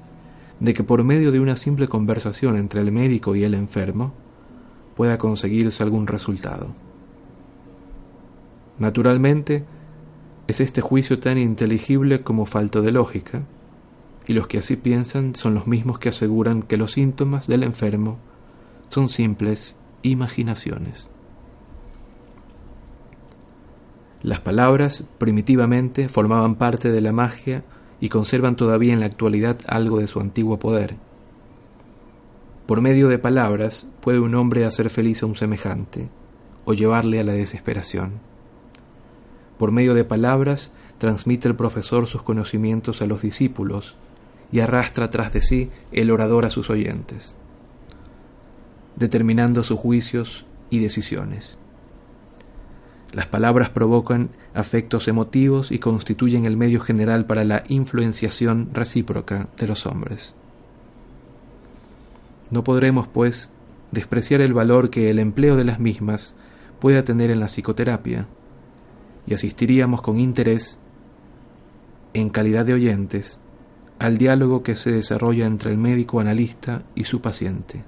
de 0.61 0.73
que 0.73 0.83
por 0.83 1.05
medio 1.05 1.31
de 1.31 1.41
una 1.41 1.59
simple 1.59 1.89
conversación 1.89 2.57
entre 2.57 2.81
el 2.81 2.91
médico 2.91 3.37
y 3.37 3.45
el 3.45 3.53
enfermo 3.53 4.15
pueda 4.97 5.19
conseguirse 5.19 5.83
algún 5.83 6.07
resultado. 6.07 6.69
Naturalmente, 8.79 9.65
es 10.49 10.61
este 10.61 10.81
juicio 10.81 11.19
tan 11.19 11.37
inteligible 11.37 12.23
como 12.23 12.47
falto 12.47 12.81
de 12.81 12.93
lógica, 12.93 13.43
y 14.31 14.33
los 14.33 14.47
que 14.47 14.59
así 14.59 14.77
piensan 14.77 15.35
son 15.35 15.55
los 15.55 15.67
mismos 15.67 15.99
que 15.99 16.11
aseguran 16.11 16.63
que 16.63 16.77
los 16.77 16.93
síntomas 16.93 17.49
del 17.49 17.65
enfermo 17.65 18.17
son 18.89 19.09
simples 19.09 19.75
imaginaciones. 20.03 21.09
Las 24.23 24.39
palabras 24.39 25.03
primitivamente 25.19 26.09
formaban 26.09 26.55
parte 26.55 26.93
de 26.93 27.01
la 27.01 27.11
magia 27.11 27.65
y 28.01 28.09
conservan 28.09 28.55
todavía 28.55 28.93
en 28.93 29.01
la 29.01 29.07
actualidad 29.07 29.59
algo 29.67 29.99
de 29.99 30.07
su 30.07 30.21
antiguo 30.21 30.61
poder. 30.61 30.95
Por 32.67 32.83
medio 32.83 33.09
de 33.09 33.19
palabras 33.19 33.89
puede 34.01 34.21
un 34.21 34.37
hombre 34.37 34.65
hacer 34.65 34.91
feliz 34.91 35.25
a 35.25 35.27
un 35.27 35.35
semejante 35.35 36.09
o 36.67 36.73
llevarle 36.73 37.19
a 37.19 37.25
la 37.25 37.33
desesperación. 37.33 38.21
Por 39.59 39.73
medio 39.73 39.93
de 39.95 40.05
palabras 40.05 40.71
transmite 40.99 41.49
el 41.49 41.57
profesor 41.57 42.07
sus 42.07 42.23
conocimientos 42.23 43.03
a 43.03 43.07
los 43.07 43.23
discípulos 43.23 43.97
y 44.53 44.61
arrastra 44.61 45.09
tras 45.09 45.33
de 45.33 45.43
sí 45.43 45.71
el 45.93 46.11
orador 46.11 46.47
a 46.47 46.51
sus 46.51 46.71
oyentes, 46.71 47.35
determinando 48.97 49.63
sus 49.63 49.79
juicios 49.79 50.47
y 50.71 50.79
decisiones. 50.81 51.59
Las 53.13 53.27
palabras 53.27 53.71
provocan 53.71 54.31
afectos 54.55 55.09
emotivos 55.09 55.73
y 55.73 55.81
constituyen 55.81 56.47
el 56.47 56.57
medio 56.57 56.81
general 56.81 57.27
para 57.27 57.45
la 57.45 57.65
influenciación 57.69 58.71
recíproca 58.73 59.49
de 59.57 59.67
los 59.67 59.87
hombres. 59.87 60.35
No 62.51 62.63
podremos, 62.63 63.09
pues, 63.09 63.51
despreciar 63.91 64.41
el 64.41 64.55
valor 64.55 64.91
que 64.91 65.11
el 65.11 65.19
empleo 65.19 65.57
de 65.57 65.65
las 65.65 65.81
mismas 65.81 66.35
pueda 66.79 67.05
tener 67.05 67.31
en 67.31 67.41
la 67.41 67.47
psicoterapia, 67.47 68.27
y 69.27 69.35
asistiríamos 69.35 70.03
con 70.03 70.19
interés, 70.19 70.79
en 72.15 72.29
calidad 72.29 72.65
de 72.65 72.75
oyentes, 72.75 73.39
al 74.01 74.19
diálogo 74.19 74.63
que 74.63 74.77
se 74.77 74.91
desarrolla 74.91 75.47
entre 75.47 75.71
el 75.71 75.79
médico 75.79 76.21
analista 76.21 76.83
y 76.95 77.05
su 77.05 77.21
paciente. 77.21 77.85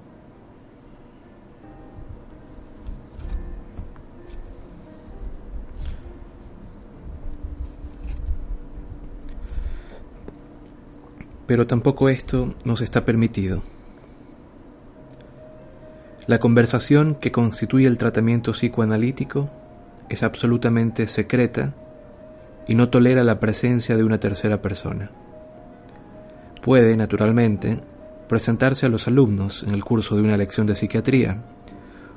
pero 11.45 11.67
tampoco 11.67 12.09
esto 12.09 12.55
nos 12.63 12.81
está 12.81 13.05
permitido. 13.05 13.61
La 16.25 16.39
conversación 16.39 17.15
que 17.15 17.31
constituye 17.31 17.85
el 17.85 17.97
tratamiento 17.97 18.53
psicoanalítico 18.53 19.51
es 20.09 20.23
absolutamente 20.23 21.07
secreta 21.07 21.75
y 22.67 22.75
no 22.75 22.89
tolera 22.89 23.23
la 23.23 23.39
presencia 23.39 23.97
de 23.97 24.03
una 24.03 24.19
tercera 24.19 24.61
persona. 24.61 25.11
Puede, 26.63 26.95
naturalmente, 26.95 27.81
presentarse 28.29 28.85
a 28.85 28.89
los 28.89 29.09
alumnos 29.09 29.63
en 29.63 29.73
el 29.73 29.83
curso 29.83 30.15
de 30.15 30.21
una 30.21 30.37
lección 30.37 30.65
de 30.65 30.77
psiquiatría 30.77 31.43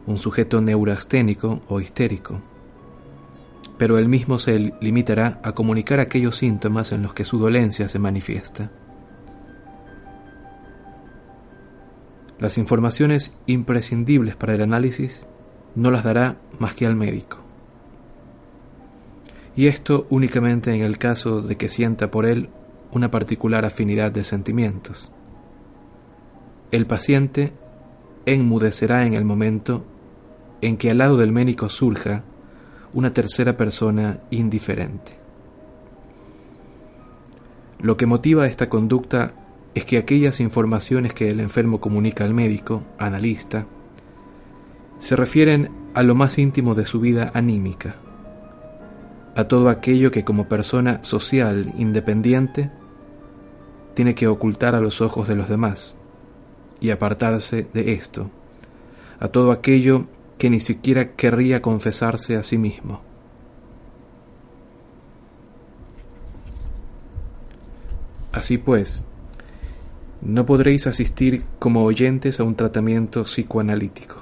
un 0.06 0.18
sujeto 0.18 0.60
neurasténico 0.60 1.62
o 1.66 1.80
histérico, 1.80 2.40
pero 3.76 3.98
él 3.98 4.08
mismo 4.08 4.38
se 4.38 4.72
limitará 4.80 5.40
a 5.42 5.50
comunicar 5.50 5.98
aquellos 5.98 6.36
síntomas 6.36 6.92
en 6.92 7.02
los 7.02 7.12
que 7.12 7.24
su 7.24 7.40
dolencia 7.40 7.88
se 7.88 7.98
manifiesta. 7.98 8.70
Las 12.38 12.56
informaciones 12.56 13.32
imprescindibles 13.46 14.36
para 14.36 14.54
el 14.54 14.62
análisis 14.62 15.26
no 15.74 15.90
las 15.90 16.04
dará 16.04 16.36
más 16.60 16.74
que 16.74 16.86
al 16.86 16.94
médico. 16.94 17.38
Y 19.56 19.66
esto 19.66 20.06
únicamente 20.08 20.72
en 20.72 20.82
el 20.82 20.98
caso 20.98 21.42
de 21.42 21.56
que 21.56 21.68
sienta 21.68 22.12
por 22.12 22.26
él 22.26 22.48
una 22.92 23.10
particular 23.10 23.64
afinidad 23.64 24.12
de 24.12 24.24
sentimientos. 24.24 25.10
El 26.70 26.86
paciente 26.86 27.52
enmudecerá 28.26 29.06
en 29.06 29.14
el 29.14 29.24
momento 29.24 29.84
en 30.60 30.76
que 30.76 30.90
al 30.90 30.98
lado 30.98 31.16
del 31.16 31.32
médico 31.32 31.68
surja 31.68 32.24
una 32.92 33.10
tercera 33.10 33.56
persona 33.56 34.20
indiferente. 34.30 35.12
Lo 37.78 37.96
que 37.96 38.06
motiva 38.06 38.46
esta 38.46 38.68
conducta 38.68 39.34
es 39.74 39.84
que 39.84 39.98
aquellas 39.98 40.40
informaciones 40.40 41.12
que 41.12 41.28
el 41.28 41.40
enfermo 41.40 41.80
comunica 41.80 42.24
al 42.24 42.32
médico, 42.32 42.82
analista, 42.98 43.66
se 44.98 45.14
refieren 45.14 45.70
a 45.94 46.02
lo 46.02 46.14
más 46.14 46.38
íntimo 46.38 46.74
de 46.74 46.86
su 46.86 47.00
vida 47.00 47.30
anímica, 47.34 47.96
a 49.36 49.44
todo 49.44 49.68
aquello 49.68 50.10
que 50.10 50.24
como 50.24 50.48
persona 50.48 51.04
social 51.04 51.72
independiente 51.76 52.70
tiene 53.92 54.14
que 54.14 54.26
ocultar 54.28 54.74
a 54.74 54.80
los 54.80 55.02
ojos 55.02 55.28
de 55.28 55.36
los 55.36 55.50
demás 55.50 55.94
y 56.80 56.88
apartarse 56.88 57.68
de 57.74 57.92
esto, 57.92 58.30
a 59.20 59.28
todo 59.28 59.52
aquello 59.52 60.06
que 60.38 60.48
ni 60.48 60.58
siquiera 60.58 61.12
querría 61.12 61.60
confesarse 61.60 62.36
a 62.36 62.42
sí 62.42 62.56
mismo. 62.56 63.02
Así 68.32 68.56
pues, 68.56 69.04
no 70.22 70.46
podréis 70.46 70.86
asistir 70.86 71.44
como 71.58 71.84
oyentes 71.84 72.40
a 72.40 72.44
un 72.44 72.54
tratamiento 72.54 73.24
psicoanalítico. 73.24 74.16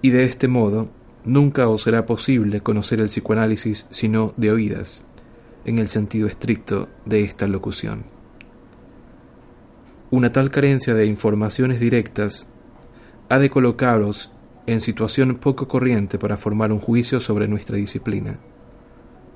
Y 0.00 0.10
de 0.10 0.24
este 0.24 0.48
modo, 0.48 0.88
nunca 1.24 1.68
os 1.68 1.82
será 1.82 2.06
posible 2.06 2.60
conocer 2.60 3.00
el 3.00 3.08
psicoanálisis 3.08 3.86
sino 3.90 4.34
de 4.36 4.50
oídas, 4.50 5.04
en 5.64 5.78
el 5.78 5.88
sentido 5.88 6.26
estricto 6.26 6.88
de 7.04 7.22
esta 7.22 7.46
locución. 7.46 8.04
Una 10.10 10.32
tal 10.32 10.50
carencia 10.50 10.94
de 10.94 11.06
informaciones 11.06 11.80
directas 11.80 12.46
ha 13.28 13.38
de 13.38 13.50
colocaros 13.50 14.30
en 14.66 14.80
situación 14.80 15.36
poco 15.36 15.68
corriente 15.68 16.18
para 16.18 16.36
formar 16.36 16.72
un 16.72 16.80
juicio 16.80 17.20
sobre 17.20 17.48
nuestra 17.48 17.76
disciplina, 17.76 18.38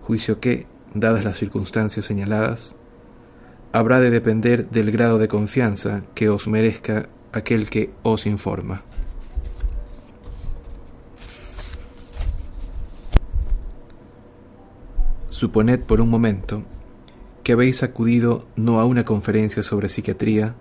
juicio 0.03 0.39
que, 0.41 0.67
dadas 0.95 1.25
las 1.25 1.39
circunstancias 1.39 2.07
señaladas, 2.07 2.75
habrá 3.73 4.01
de 4.01 4.11
depender 4.11 4.69
del 4.71 4.91
grado 4.91 5.19
de 5.19 5.29
confianza 5.29 6.03
que 6.15 6.29
os 6.29 6.47
merezca 6.47 7.09
aquel 7.33 7.69
que 7.69 7.91
os 8.03 8.27
informa. 8.27 8.83
Suponed 15.37 15.81
por 15.81 16.01
un 16.01 16.09
momento 16.09 16.63
que 17.45 17.53
habéis 17.53 17.83
acudido 17.83 18.47
no 18.57 18.81
a 18.81 18.87
una 18.87 19.05
conferencia 19.05 19.63
sobre 19.63 19.91
psiquiatría, 19.91 20.55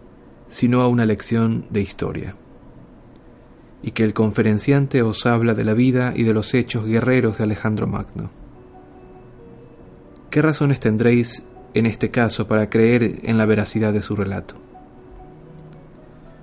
sino 0.50 0.82
a 0.82 0.90
una 0.90 1.06
lección 1.06 1.66
de 1.70 1.80
historia 1.80 2.36
y 3.82 3.92
que 3.92 4.04
el 4.04 4.14
conferenciante 4.14 5.02
os 5.02 5.26
habla 5.26 5.54
de 5.54 5.64
la 5.64 5.74
vida 5.74 6.12
y 6.14 6.24
de 6.24 6.34
los 6.34 6.54
hechos 6.54 6.84
guerreros 6.84 7.38
de 7.38 7.46
Alejandro 7.46 7.88
Magno. 7.88 8.32
¿Qué 10.30 10.42
razones 10.42 10.82
tendréis 10.82 11.44
en 11.74 11.86
este 11.86 12.12
caso 12.12 12.46
para 12.46 12.70
creer 12.70 13.22
en 13.24 13.38
la 13.38 13.46
veracidad 13.46 13.94
de 13.94 14.02
su 14.02 14.14
relato? 14.14 14.56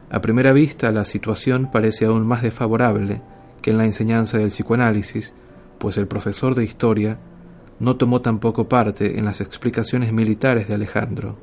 A 0.09 0.23
primera 0.23 0.55
vista 0.55 0.91
la 0.91 1.05
situación 1.05 1.69
parece 1.71 2.07
aún 2.07 2.27
más 2.27 2.41
desfavorable 2.41 3.21
que 3.61 3.73
en 3.73 3.77
la 3.77 3.85
enseñanza 3.85 4.39
del 4.39 4.49
psicoanálisis, 4.49 5.35
pues 5.77 5.99
el 5.99 6.07
profesor 6.07 6.55
de 6.55 6.65
historia 6.65 7.19
no 7.83 7.97
tomó 7.97 8.21
tampoco 8.21 8.69
parte 8.69 9.19
en 9.19 9.25
las 9.25 9.41
explicaciones 9.41 10.13
militares 10.13 10.69
de 10.69 10.75
Alejandro, 10.75 11.37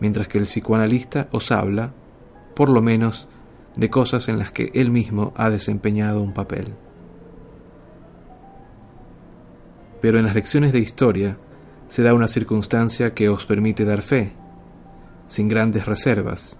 mientras 0.00 0.26
que 0.26 0.38
el 0.38 0.44
psicoanalista 0.44 1.28
os 1.32 1.52
habla, 1.52 1.92
por 2.56 2.70
lo 2.70 2.80
menos, 2.80 3.28
de 3.76 3.90
cosas 3.90 4.28
en 4.28 4.38
las 4.38 4.50
que 4.50 4.70
él 4.72 4.90
mismo 4.90 5.34
ha 5.36 5.50
desempeñado 5.50 6.22
un 6.22 6.32
papel. 6.32 6.72
Pero 10.00 10.18
en 10.18 10.24
las 10.24 10.34
lecciones 10.34 10.72
de 10.72 10.78
historia 10.78 11.36
se 11.88 12.02
da 12.02 12.14
una 12.14 12.28
circunstancia 12.28 13.12
que 13.12 13.28
os 13.28 13.44
permite 13.44 13.84
dar 13.84 14.00
fe, 14.00 14.32
sin 15.28 15.48
grandes 15.48 15.84
reservas, 15.84 16.58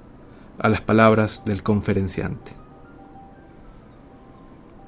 a 0.59 0.69
las 0.69 0.83
palabras 0.83 1.43
del 1.47 1.63
conferenciante. 1.63 2.53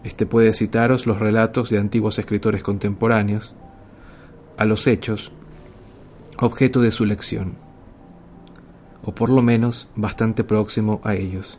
Este 0.05 0.27
puede 0.27 0.53
citaros 0.53 1.07
los 1.07 1.19
relatos 1.19 1.71
de 1.71 1.79
antiguos 1.79 2.19
escritores 2.19 2.63
contemporáneos, 2.63 3.55
a 4.57 4.65
los 4.65 4.87
hechos, 4.87 5.33
objeto 6.41 6.81
de 6.81 6.91
su 6.91 7.05
lección, 7.05 7.55
o 9.03 9.15
por 9.15 9.31
lo 9.31 9.43
menos 9.43 9.89
bastante 9.95 10.45
próximo 10.45 11.01
a 11.05 11.15
ellos 11.15 11.59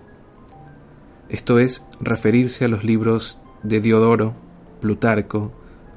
esto 1.29 1.59
es 1.59 1.83
referirse 1.99 2.63
a 2.63 2.67
los 2.69 2.83
libros 2.83 3.37
de 3.63 3.81
Diodoro, 3.81 4.33
Plutarco, 4.79 5.51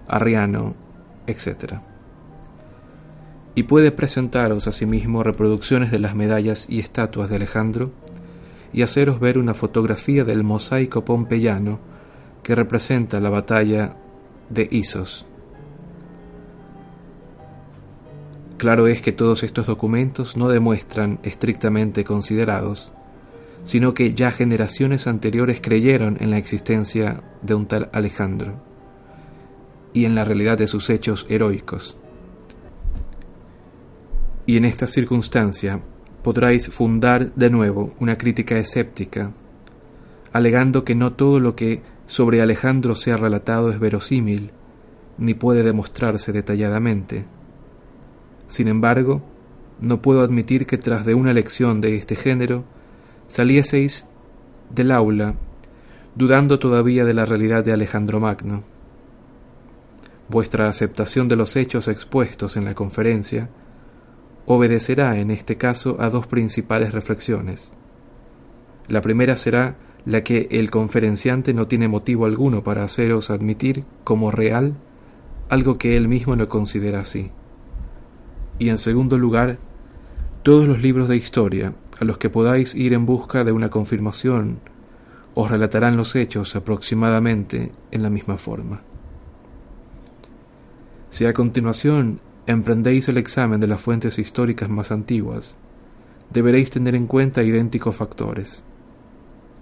Arriano, 0.09 0.75
etc. 1.29 1.75
Y 3.55 3.65
puede 3.65 3.93
presentaros 3.93 4.67
asimismo 4.67 5.23
reproducciones 5.23 5.93
de 5.93 6.01
las 6.01 6.17
medallas 6.17 6.67
y 6.69 6.81
estatuas 6.81 7.29
de 7.31 7.37
Alejandro 7.37 7.93
y 8.73 8.83
haceros 8.83 9.21
ver 9.21 9.39
una 9.39 9.55
fotografía 9.55 10.25
del 10.25 10.43
mosaico 10.43 11.05
pompeyano 11.05 11.79
que 12.43 12.57
representa 12.57 13.21
la 13.21 13.31
batalla 13.31 13.97
de 14.49 14.67
Isos. 14.71 15.27
Claro 18.61 18.89
es 18.89 19.01
que 19.01 19.13
todos 19.13 19.43
estos 19.43 19.69
documentos 19.69 20.37
no 20.37 20.51
demuestran, 20.51 21.19
estrictamente 21.23 22.05
considerados, 22.05 22.93
sino 23.65 23.95
que 23.95 24.13
ya 24.13 24.33
generaciones 24.33 25.07
anteriores 25.07 25.63
creyeron 25.63 26.19
en 26.21 26.29
la 26.29 26.37
existencia 26.37 27.23
de 27.41 27.55
un 27.55 27.65
tal 27.65 27.89
Alejandro 27.95 28.63
y 29.95 30.05
en 30.05 30.15
la 30.15 30.27
realidad 30.27 30.59
de 30.59 30.67
sus 30.67 30.91
hechos 30.91 31.25
heroicos. 31.31 31.97
Y 34.45 34.59
en 34.59 34.67
esta 34.67 34.87
circunstancia 34.87 35.81
podráis 36.23 36.69
fundar 36.69 37.35
de 37.35 37.49
nuevo 37.49 37.95
una 37.99 38.19
crítica 38.19 38.59
escéptica, 38.59 39.33
alegando 40.35 40.85
que 40.85 40.95
no 40.95 41.15
todo 41.15 41.41
lo 41.41 41.57
que 41.57 41.81
sobre 42.05 42.43
Alejandro 42.43 42.95
se 42.95 43.11
ha 43.11 43.17
relatado 43.17 43.71
es 43.71 43.81
verosímil, 43.81 44.51
ni 45.17 45.33
puede 45.33 45.63
demostrarse 45.63 46.31
detalladamente. 46.31 47.25
Sin 48.51 48.67
embargo, 48.67 49.23
no 49.81 50.03
puedo 50.03 50.23
admitir 50.23 50.67
que 50.67 50.77
tras 50.77 51.07
de 51.07 51.15
una 51.15 51.33
lección 51.33 51.81
de 51.81 51.95
este 51.95 52.17
género 52.17 52.65
salieseis 53.29 54.07
del 54.75 54.91
aula 54.91 55.37
dudando 56.17 56.59
todavía 56.59 57.05
de 57.05 57.15
la 57.15 57.25
realidad 57.25 57.65
de 57.65 57.73
Alejandro 57.73 58.19
Magno. 58.19 58.65
Vuestra 60.29 60.69
aceptación 60.69 61.29
de 61.29 61.37
los 61.37 61.55
hechos 61.55 61.87
expuestos 61.87 62.57
en 62.57 62.65
la 62.65 62.75
conferencia 62.75 63.49
obedecerá 64.47 65.17
en 65.19 65.31
este 65.31 65.57
caso 65.57 65.97
a 66.01 66.11
dos 66.11 66.27
principales 66.27 66.93
reflexiones. 66.93 67.73
La 68.89 69.01
primera 69.01 69.37
será 69.37 69.77
la 70.05 70.25
que 70.25 70.49
el 70.51 70.73
conferenciante 70.73 71.55
no 71.55 71.69
tiene 71.69 71.87
motivo 71.87 72.27
alguno 72.27 72.65
para 72.65 72.83
haceros 72.83 73.31
admitir 73.31 73.85
como 74.03 74.33
real 74.33 74.75
algo 75.49 75.79
que 75.79 75.97
él 75.97 76.09
mismo 76.09 76.35
no 76.35 76.49
considera 76.49 77.01
así. 77.01 77.31
Y 78.61 78.69
en 78.69 78.79
segundo 78.79 79.19
lugar, 79.19 79.59
todos 80.43 80.69
los 80.69 80.81
libros 80.83 81.09
de 81.09 81.17
historia 81.17 81.73
a 81.99 82.05
los 82.05 82.19
que 82.19 82.29
podáis 82.29 82.75
ir 82.75 82.93
en 82.93 83.07
busca 83.07 83.43
de 83.43 83.53
una 83.53 83.71
confirmación 83.71 84.61
os 85.35 85.51
relatarán 85.51 85.97
los 85.97 86.15
hechos 86.15 86.55
aproximadamente 86.55 87.73
en 87.91 88.03
la 88.03 88.11
misma 88.11 88.37
forma. 88.37 88.83
Si 91.09 91.25
a 91.25 91.33
continuación 91.33 92.21
emprendéis 92.47 93.09
el 93.09 93.17
examen 93.17 93.61
de 93.61 93.67
las 93.67 93.81
fuentes 93.81 94.19
históricas 94.19 94.69
más 94.69 94.93
antiguas, 94.93 95.57
deberéis 96.31 96.71
tener 96.71 96.95
en 96.95 97.07
cuenta 97.07 97.43
idénticos 97.43 97.97
factores, 97.97 98.63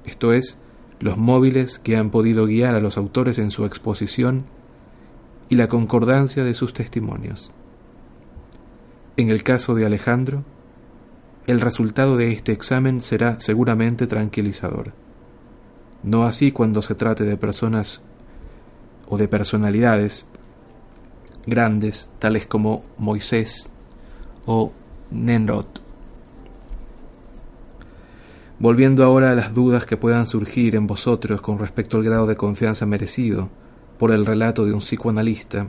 esto 0.05 0.33
es, 0.33 0.59
los 0.99 1.19
móviles 1.19 1.79
que 1.79 1.97
han 1.97 2.11
podido 2.11 2.47
guiar 2.47 2.75
a 2.75 2.81
los 2.81 2.99
autores 2.99 3.39
en 3.39 3.53
su 3.53 3.65
exposición 3.65 4.47
y 5.49 5.55
la 5.55 5.69
concordancia 5.69 6.43
de 6.43 6.55
sus 6.55 6.73
testimonios. 6.73 7.53
En 9.19 9.31
el 9.31 9.43
caso 9.43 9.75
de 9.75 9.85
Alejandro, 9.85 10.45
el 11.49 11.61
resultado 11.61 12.17
de 12.17 12.31
este 12.31 12.53
examen 12.53 13.01
será 13.01 13.41
seguramente 13.41 14.07
tranquilizador. 14.07 14.93
no 16.05 16.23
así 16.23 16.53
cuando 16.53 16.83
se 16.83 16.95
trate 16.95 17.25
de 17.25 17.37
personas 17.37 18.01
o 19.09 19.19
de 19.19 19.27
personalidades 19.27 20.25
grandes, 21.47 22.09
tales 22.21 22.47
como 22.47 22.85
Moisés 22.97 23.69
o 24.47 24.71
Nenrod. 25.11 25.67
Volviendo 28.61 29.03
ahora 29.03 29.33
a 29.33 29.35
las 29.35 29.53
dudas 29.53 29.85
que 29.85 29.97
puedan 29.97 30.29
surgir 30.29 30.77
en 30.77 30.87
vosotros 30.87 31.41
con 31.43 31.59
respecto 31.59 31.97
al 31.97 32.05
grado 32.05 32.29
de 32.29 32.37
confianza 32.37 32.87
merecido 32.87 33.49
por 33.99 34.13
el 34.13 34.25
relato 34.25 34.65
de 34.65 34.75
un 34.75 34.81
psicoanalista, 34.81 35.67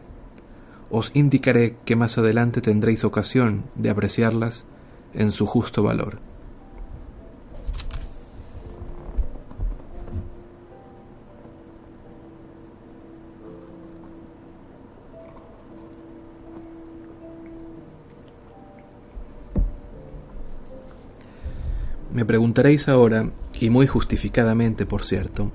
os 0.89 1.12
indicaré 1.13 1.75
que 1.86 1.95
más 1.95 2.17
adelante 2.17 2.62
tendréis 2.62 3.04
ocasión 3.04 3.63
de 3.75 3.89
apreciarlas 3.89 4.63
en 5.13 5.32
su 5.32 5.45
justo 5.45 5.84
valor. 5.84 6.19
Me 22.13 22.25
preguntaréis 22.25 22.89
ahora, 22.89 23.30
y 23.62 23.69
muy 23.69 23.88
justificadamente 23.88 24.86
por 24.86 25.04
cierto, 25.04 25.52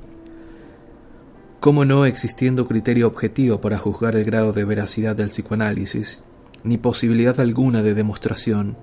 ¿cómo 1.65 1.87
no 1.87 2.05
existiendo 2.05 2.69
criterio 2.69 3.07
objetivo 3.07 3.63
para 3.63 3.79
juzgar 3.79 4.17
el 4.17 4.25
grado 4.25 4.53
de 4.53 4.67
veracidad 4.67 5.17
del 5.17 5.31
psicoanálisis, 5.31 6.23
ni 6.63 6.77
posibilidad 6.77 7.41
alguna 7.41 7.83
de 7.83 7.95
demostración, 7.95 8.77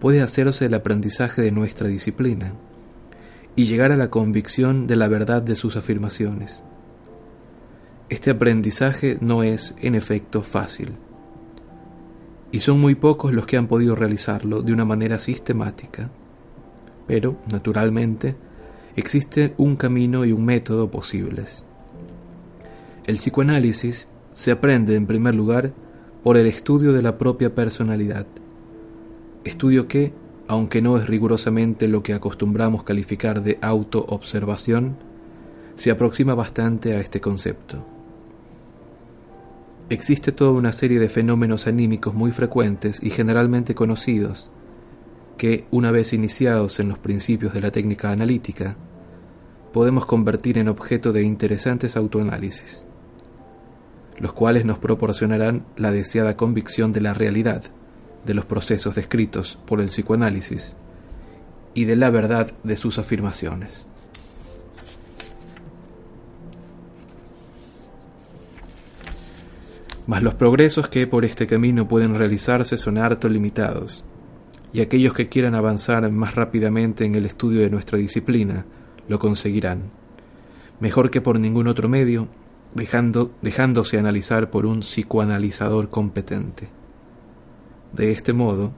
puede 0.00 0.20
hacerse 0.20 0.66
el 0.66 0.74
aprendizaje 0.74 1.40
de 1.40 1.52
nuestra 1.52 1.86
disciplina 1.86 2.54
y 3.54 3.66
llegar 3.66 3.92
a 3.92 3.96
la 3.96 4.10
convicción 4.10 4.88
de 4.88 4.96
la 4.96 5.06
verdad 5.06 5.40
de 5.40 5.54
sus 5.54 5.76
afirmaciones? 5.76 6.64
Este 8.08 8.32
aprendizaje 8.32 9.16
no 9.20 9.44
es, 9.44 9.76
en 9.80 9.94
efecto, 9.94 10.42
fácil, 10.42 10.94
y 12.50 12.58
son 12.58 12.80
muy 12.80 12.96
pocos 12.96 13.32
los 13.32 13.46
que 13.46 13.56
han 13.56 13.68
podido 13.68 13.94
realizarlo 13.94 14.62
de 14.62 14.72
una 14.72 14.84
manera 14.84 15.20
sistemática 15.20 16.10
pero, 17.06 17.36
naturalmente, 17.48 18.34
existe 18.96 19.54
un 19.58 19.76
camino 19.76 20.24
y 20.24 20.32
un 20.32 20.44
método 20.44 20.90
posibles. 20.90 21.64
El 23.06 23.16
psicoanálisis 23.16 24.08
se 24.34 24.50
aprende 24.50 24.94
en 24.94 25.06
primer 25.06 25.34
lugar 25.34 25.72
por 26.22 26.36
el 26.36 26.46
estudio 26.46 26.92
de 26.92 27.02
la 27.02 27.16
propia 27.16 27.54
personalidad, 27.54 28.26
estudio 29.44 29.88
que, 29.88 30.12
aunque 30.48 30.82
no 30.82 30.98
es 30.98 31.06
rigurosamente 31.06 31.88
lo 31.88 32.02
que 32.02 32.12
acostumbramos 32.12 32.82
calificar 32.82 33.42
de 33.42 33.58
autoobservación, 33.62 34.96
se 35.76 35.90
aproxima 35.90 36.34
bastante 36.34 36.94
a 36.94 37.00
este 37.00 37.20
concepto. 37.22 37.86
Existe 39.88 40.30
toda 40.30 40.50
una 40.50 40.72
serie 40.72 41.00
de 41.00 41.08
fenómenos 41.08 41.66
anímicos 41.66 42.14
muy 42.14 42.32
frecuentes 42.32 43.02
y 43.02 43.10
generalmente 43.10 43.74
conocidos, 43.74 44.50
que, 45.38 45.66
una 45.70 45.90
vez 45.90 46.12
iniciados 46.12 46.80
en 46.80 46.90
los 46.90 46.98
principios 46.98 47.54
de 47.54 47.62
la 47.62 47.70
técnica 47.70 48.10
analítica, 48.10 48.76
podemos 49.72 50.04
convertir 50.04 50.58
en 50.58 50.68
objeto 50.68 51.12
de 51.12 51.22
interesantes 51.22 51.96
autoanálisis, 51.96 52.86
los 54.20 54.32
cuales 54.32 54.64
nos 54.64 54.78
proporcionarán 54.78 55.64
la 55.76 55.90
deseada 55.90 56.36
convicción 56.36 56.92
de 56.92 57.00
la 57.00 57.14
realidad 57.14 57.64
de 58.24 58.34
los 58.34 58.44
procesos 58.44 58.94
descritos 58.94 59.58
por 59.66 59.80
el 59.80 59.86
psicoanálisis 59.86 60.76
y 61.74 61.84
de 61.84 61.96
la 61.96 62.10
verdad 62.10 62.52
de 62.62 62.76
sus 62.76 62.98
afirmaciones. 62.98 63.86
Mas 70.06 70.22
los 70.22 70.34
progresos 70.34 70.88
que 70.88 71.06
por 71.06 71.24
este 71.24 71.46
camino 71.46 71.86
pueden 71.86 72.16
realizarse 72.16 72.76
son 72.76 72.98
harto 72.98 73.28
limitados, 73.28 74.04
y 74.72 74.80
aquellos 74.80 75.14
que 75.14 75.28
quieran 75.28 75.54
avanzar 75.54 76.10
más 76.10 76.34
rápidamente 76.34 77.04
en 77.04 77.14
el 77.14 77.26
estudio 77.26 77.60
de 77.60 77.70
nuestra 77.70 77.96
disciplina 77.96 78.66
lo 79.08 79.18
conseguirán, 79.18 79.90
mejor 80.80 81.10
que 81.10 81.20
por 81.20 81.38
ningún 81.38 81.68
otro 81.68 81.88
medio, 81.88 82.28
dejando, 82.74 83.32
dejándose 83.42 83.98
analizar 83.98 84.50
por 84.50 84.66
un 84.66 84.80
psicoanalizador 84.80 85.90
competente. 85.90 86.68
De 87.92 88.12
este 88.12 88.32
modo, 88.32 88.72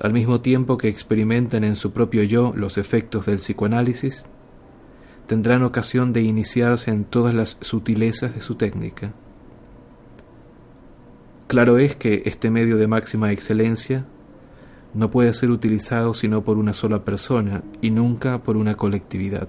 al 0.00 0.12
mismo 0.12 0.40
tiempo 0.40 0.78
que 0.78 0.88
experimentan 0.88 1.64
en 1.64 1.76
su 1.76 1.92
propio 1.92 2.22
yo 2.22 2.52
los 2.56 2.78
efectos 2.78 3.26
del 3.26 3.38
psicoanálisis, 3.38 4.26
tendrán 5.26 5.62
ocasión 5.62 6.12
de 6.12 6.22
iniciarse 6.22 6.90
en 6.90 7.04
todas 7.04 7.34
las 7.34 7.56
sutilezas 7.60 8.34
de 8.34 8.40
su 8.40 8.56
técnica. 8.56 9.12
Claro 11.46 11.78
es 11.78 11.96
que 11.96 12.22
este 12.26 12.50
medio 12.50 12.76
de 12.76 12.88
máxima 12.88 13.32
excelencia 13.32 14.06
no 14.92 15.10
puede 15.10 15.34
ser 15.34 15.50
utilizado 15.50 16.14
sino 16.14 16.44
por 16.44 16.58
una 16.58 16.72
sola 16.72 17.04
persona 17.04 17.62
y 17.80 17.90
nunca 17.90 18.42
por 18.42 18.56
una 18.56 18.76
colectividad. 18.76 19.48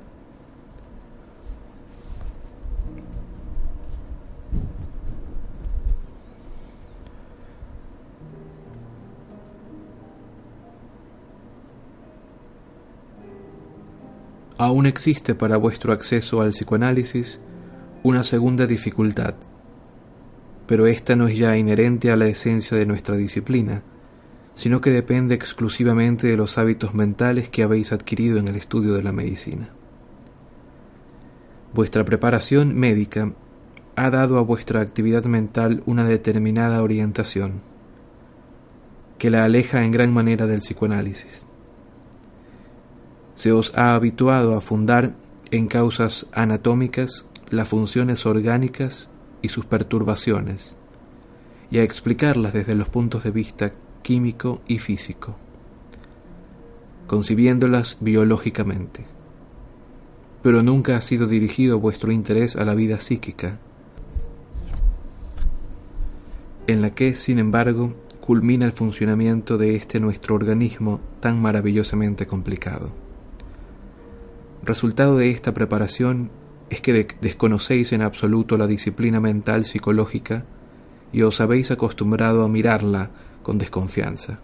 Aún 14.65 14.87
existe 14.87 15.35
para 15.35 15.57
vuestro 15.57 15.93
acceso 15.93 16.41
al 16.41 16.49
psicoanálisis 16.49 17.39
una 18.01 18.23
segunda 18.23 18.65
dificultad, 18.65 19.35
pero 20.65 20.87
esta 20.87 21.15
no 21.15 21.27
es 21.27 21.37
ya 21.37 21.55
inherente 21.55 22.09
a 22.09 22.15
la 22.15 22.25
esencia 22.25 22.75
de 22.75 22.87
nuestra 22.87 23.15
disciplina, 23.15 23.83
sino 24.55 24.81
que 24.81 24.89
depende 24.89 25.35
exclusivamente 25.35 26.25
de 26.25 26.35
los 26.35 26.57
hábitos 26.57 26.95
mentales 26.95 27.47
que 27.47 27.61
habéis 27.61 27.91
adquirido 27.91 28.39
en 28.39 28.47
el 28.47 28.55
estudio 28.55 28.95
de 28.95 29.03
la 29.03 29.11
medicina. 29.11 29.69
Vuestra 31.75 32.03
preparación 32.03 32.73
médica 32.73 33.33
ha 33.95 34.09
dado 34.09 34.39
a 34.39 34.41
vuestra 34.41 34.81
actividad 34.81 35.25
mental 35.25 35.83
una 35.85 36.05
determinada 36.05 36.81
orientación, 36.81 37.61
que 39.19 39.29
la 39.29 39.43
aleja 39.43 39.85
en 39.85 39.91
gran 39.91 40.11
manera 40.11 40.47
del 40.47 40.61
psicoanálisis. 40.61 41.45
Se 43.35 43.51
os 43.51 43.77
ha 43.77 43.95
habituado 43.95 44.55
a 44.55 44.61
fundar 44.61 45.13
en 45.51 45.67
causas 45.67 46.25
anatómicas 46.31 47.25
las 47.49 47.67
funciones 47.67 48.25
orgánicas 48.25 49.09
y 49.41 49.49
sus 49.49 49.65
perturbaciones, 49.65 50.75
y 51.69 51.79
a 51.79 51.83
explicarlas 51.83 52.53
desde 52.53 52.75
los 52.75 52.89
puntos 52.89 53.23
de 53.23 53.31
vista 53.31 53.73
químico 54.01 54.61
y 54.67 54.79
físico, 54.79 55.35
concibiéndolas 57.07 57.97
biológicamente. 57.99 59.05
Pero 60.41 60.63
nunca 60.63 60.95
ha 60.95 61.01
sido 61.01 61.27
dirigido 61.27 61.79
vuestro 61.79 62.11
interés 62.11 62.55
a 62.55 62.65
la 62.65 62.75
vida 62.75 62.99
psíquica, 62.99 63.59
en 66.67 66.81
la 66.81 66.91
que, 66.91 67.15
sin 67.15 67.37
embargo, 67.39 67.93
culmina 68.21 68.65
el 68.65 68.71
funcionamiento 68.71 69.57
de 69.57 69.75
este 69.75 69.99
nuestro 69.99 70.35
organismo 70.35 70.99
tan 71.19 71.39
maravillosamente 71.39 72.25
complicado. 72.25 73.04
Resultado 74.65 75.17
de 75.17 75.29
esta 75.29 75.53
preparación 75.53 76.31
es 76.71 76.81
que 76.81 77.07
desconocéis 77.21 77.91
en 77.93 78.01
absoluto 78.01 78.57
la 78.57 78.65
disciplina 78.65 79.19
mental 79.19 79.63
psicológica 79.63 80.43
y 81.13 81.21
os 81.21 81.39
habéis 81.39 81.69
acostumbrado 81.69 82.43
a 82.43 82.49
mirarla 82.49 83.11
con 83.43 83.59
desconfianza, 83.59 84.39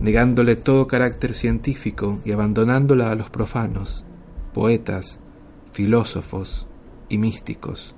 negándole 0.00 0.56
todo 0.56 0.88
carácter 0.88 1.34
científico 1.34 2.18
y 2.24 2.32
abandonándola 2.32 3.12
a 3.12 3.14
los 3.14 3.30
profanos, 3.30 4.04
poetas, 4.52 5.20
filósofos 5.70 6.66
y 7.08 7.18
místicos. 7.18 7.94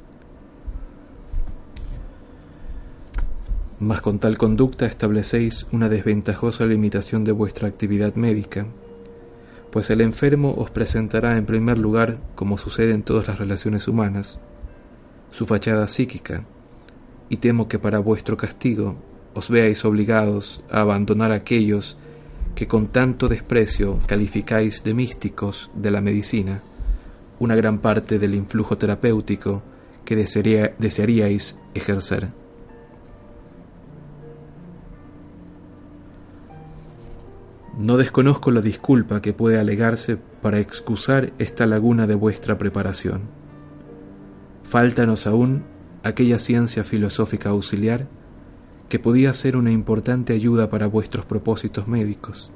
Mas 3.81 4.03
con 4.03 4.19
tal 4.19 4.37
conducta 4.37 4.85
establecéis 4.85 5.65
una 5.73 5.89
desventajosa 5.89 6.67
limitación 6.67 7.25
de 7.25 7.33
vuestra 7.33 7.67
actividad 7.67 8.15
médica, 8.15 8.67
pues 9.71 9.91
el 9.91 10.01
enfermo 10.01 10.55
os 10.57 10.71
presentará 10.71 11.37
en 11.37 11.47
primer 11.47 11.79
lugar, 11.79 12.19
como 12.35 12.59
sucede 12.59 12.95
en 12.95 13.03
todas 13.03 13.29
las 13.29 13.39
relaciones 13.39 13.89
humanas, 13.89 14.41
su 15.31 15.47
fachada 15.47 15.87
psíquica, 15.89 16.45
y 17.29 17.37
temo 17.37 17.69
que 17.69 17.79
para 17.79 17.99
vuestro 17.99 18.37
castigo 18.37 18.97
os 19.35 19.51
veáis 19.51 19.85
obligados 19.85 20.63
a 20.71 20.81
abandonar 20.81 21.33
aquellos 21.33 21.97
que 22.55 22.67
con 22.67 22.89
tanto 22.89 23.29
desprecio 23.29 23.99
calificáis 24.07 24.83
de 24.83 24.95
místicos 24.95 25.71
de 25.75 25.91
la 25.91 26.01
medicina, 26.01 26.63
una 27.39 27.55
gran 27.55 27.79
parte 27.79 28.19
del 28.19 28.35
influjo 28.35 28.79
terapéutico 28.79 29.63
que 30.05 30.17
desearíais 30.17 31.57
ejercer. 31.75 32.48
No 37.79 37.97
desconozco 37.97 38.51
la 38.51 38.61
disculpa 38.61 39.23
que 39.23 39.33
puede 39.33 39.61
alegarse 39.61 40.17
para 40.17 40.59
excusar 40.59 41.33
esta 41.39 41.65
laguna 41.65 42.09
de 42.09 42.17
vuestra 42.17 42.59
preparación. 42.59 43.21
Fáltanos 44.65 45.29
aún 45.29 45.63
aquella 46.03 46.41
ciencia 46.41 46.83
filosófica 46.83 47.51
auxiliar 47.51 48.09
que 48.89 48.99
podía 48.99 49.33
ser 49.33 49.57
una 49.57 49.71
importante 49.71 50.33
ayuda 50.33 50.69
para 50.69 50.89
vuestros 50.89 51.25
propósitos 51.25 51.87
médicos. 51.87 52.51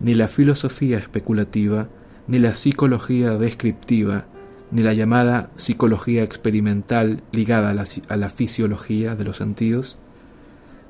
Ni 0.00 0.14
la 0.14 0.26
filosofía 0.26 0.98
especulativa, 0.98 1.86
ni 2.26 2.40
la 2.40 2.54
psicología 2.54 3.36
descriptiva, 3.36 4.24
ni 4.72 4.82
la 4.82 4.92
llamada 4.92 5.52
psicología 5.54 6.24
experimental 6.24 7.22
ligada 7.30 7.70
a 7.70 7.74
la, 7.74 7.84
a 8.08 8.16
la 8.16 8.28
fisiología 8.28 9.14
de 9.14 9.22
los 9.22 9.36
sentidos, 9.36 9.98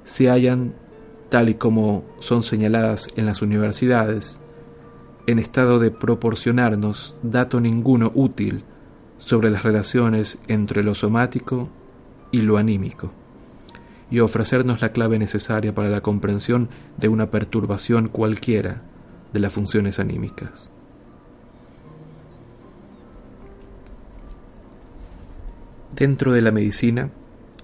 se 0.04 0.30
hallan, 0.30 0.72
tal 1.30 1.48
y 1.48 1.54
como 1.54 2.04
son 2.18 2.42
señaladas 2.42 3.08
en 3.16 3.24
las 3.24 3.40
universidades, 3.40 4.40
en 5.26 5.38
estado 5.38 5.78
de 5.78 5.90
proporcionarnos 5.90 7.16
dato 7.22 7.60
ninguno 7.60 8.10
útil 8.14 8.64
sobre 9.16 9.48
las 9.48 9.62
relaciones 9.62 10.38
entre 10.48 10.82
lo 10.82 10.94
somático 10.94 11.68
y 12.32 12.42
lo 12.42 12.58
anímico, 12.58 13.12
y 14.10 14.20
ofrecernos 14.20 14.80
la 14.80 14.92
clave 14.92 15.18
necesaria 15.18 15.74
para 15.74 15.88
la 15.88 16.00
comprensión 16.00 16.68
de 16.96 17.08
una 17.08 17.30
perturbación 17.30 18.08
cualquiera 18.08 18.82
de 19.32 19.40
las 19.40 19.52
funciones 19.52 20.00
anímicas. 20.00 20.68
Dentro 25.94 26.32
de 26.32 26.42
la 26.42 26.50
medicina, 26.50 27.10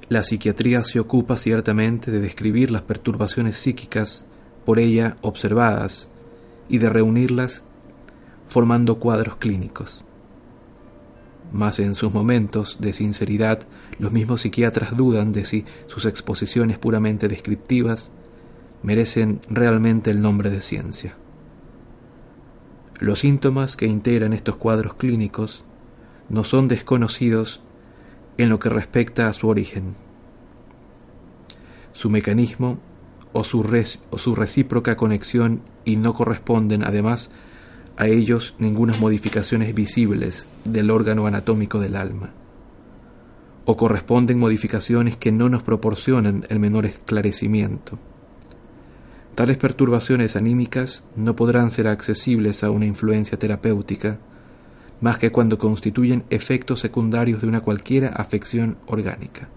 la 0.08 0.22
psiquiatría 0.22 0.84
se 0.84 1.00
ocupa 1.00 1.36
ciertamente 1.36 2.10
de 2.10 2.20
describir 2.20 2.70
las 2.70 2.82
perturbaciones 2.82 3.56
psíquicas 3.56 4.24
por 4.64 4.78
ella 4.78 5.16
observadas 5.20 6.08
y 6.68 6.78
de 6.78 6.90
reunirlas 6.90 7.62
formando 8.46 9.00
cuadros 9.00 9.36
clínicos. 9.36 10.04
Mas 11.52 11.78
en 11.78 11.94
sus 11.94 12.12
momentos 12.12 12.78
de 12.80 12.92
sinceridad, 12.92 13.66
los 13.98 14.12
mismos 14.12 14.42
psiquiatras 14.42 14.96
dudan 14.96 15.32
de 15.32 15.44
si 15.44 15.64
sus 15.86 16.04
exposiciones 16.04 16.78
puramente 16.78 17.28
descriptivas 17.28 18.10
merecen 18.82 19.40
realmente 19.48 20.10
el 20.10 20.22
nombre 20.22 20.50
de 20.50 20.62
ciencia. 20.62 21.16
Los 22.98 23.20
síntomas 23.20 23.76
que 23.76 23.86
integran 23.86 24.32
estos 24.32 24.56
cuadros 24.56 24.94
clínicos 24.94 25.64
no 26.28 26.44
son 26.44 26.68
desconocidos 26.68 27.62
en 28.38 28.48
lo 28.48 28.58
que 28.58 28.68
respecta 28.68 29.28
a 29.28 29.32
su 29.32 29.48
origen, 29.48 29.94
su 31.92 32.10
mecanismo 32.10 32.78
o 33.32 33.44
su, 33.44 34.34
recíproca 34.34 34.96
conexión 34.96 35.60
y 35.84 35.96
no 35.96 36.14
corresponden 36.14 36.84
además 36.84 37.30
a 37.96 38.06
ellos 38.06 38.54
ninguna 38.58 38.94
modificaciones 38.98 39.74
visibles 39.74 40.48
del 40.64 40.90
órgano 40.90 41.26
anatómico 41.26 41.80
del 41.80 41.96
alma, 41.96 42.32
o 43.64 43.76
corresponden 43.76 44.38
modificaciones 44.38 45.16
que 45.16 45.32
no 45.32 45.48
nos 45.48 45.62
proporcionan 45.62 46.44
el 46.48 46.58
menor 46.58 46.86
esclarecimiento. 46.86 47.98
Tales 49.34 49.58
perturbaciones 49.58 50.34
anímicas 50.36 51.04
no 51.14 51.36
podrán 51.36 51.70
ser 51.70 51.88
accesibles 51.88 52.64
a 52.64 52.70
una 52.70 52.86
influencia 52.86 53.38
terapéutica 53.38 54.18
más 55.00 55.18
que 55.18 55.30
cuando 55.30 55.58
constituyen 55.58 56.24
efectos 56.30 56.80
secundarios 56.80 57.40
de 57.40 57.48
una 57.48 57.60
cualquiera 57.60 58.08
afección 58.08 58.76
orgánica. 58.86 59.48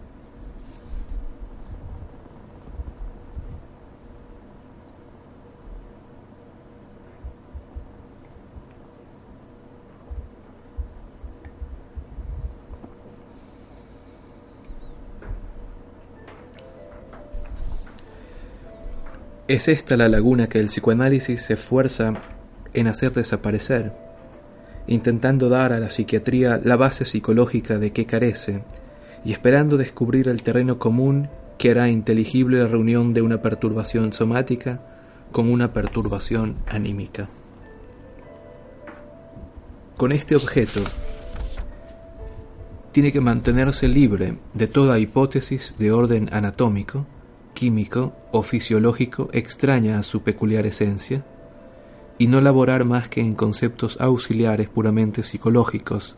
Es 19.50 19.68
esta 19.68 19.98
la 19.98 20.08
laguna 20.08 20.48
que 20.48 20.60
el 20.60 20.68
psicoanálisis 20.68 21.42
se 21.42 21.56
esfuerza 21.56 22.14
en 22.76 22.86
hacer 22.86 23.14
desaparecer, 23.14 24.09
intentando 24.90 25.50
dar 25.50 25.72
a 25.72 25.80
la 25.80 25.92
psiquiatría 25.92 26.60
la 26.64 26.76
base 26.76 27.06
psicológica 27.06 27.78
de 27.78 27.94
que 27.94 28.06
carece 28.06 28.64
y 29.24 29.32
esperando 29.32 29.78
descubrir 29.78 30.28
el 30.28 30.42
terreno 30.42 30.80
común 30.80 31.30
que 31.60 31.72
hará 31.72 31.90
inteligible 31.90 32.60
la 32.60 32.68
reunión 32.68 33.14
de 33.14 33.22
una 33.22 33.42
perturbación 33.42 34.14
somática 34.14 34.82
con 35.32 35.52
una 35.52 35.74
perturbación 35.74 36.56
anímica. 36.68 37.30
Con 39.96 40.12
este 40.12 40.36
objeto, 40.36 40.82
tiene 42.92 43.12
que 43.12 43.22
mantenerse 43.22 43.88
libre 43.88 44.40
de 44.56 44.68
toda 44.68 44.98
hipótesis 44.98 45.76
de 45.78 45.92
orden 45.92 46.30
anatómico, 46.32 47.06
químico 47.54 48.14
o 48.32 48.42
fisiológico 48.42 49.30
extraña 49.34 50.00
a 50.00 50.04
su 50.04 50.24
peculiar 50.24 50.66
esencia, 50.66 51.24
y 52.20 52.28
no 52.28 52.42
laborar 52.42 52.84
más 52.86 53.08
que 53.10 53.22
en 53.22 53.34
conceptos 53.34 54.00
auxiliares 54.00 54.68
puramente 54.68 55.24
psicológicos, 55.24 56.18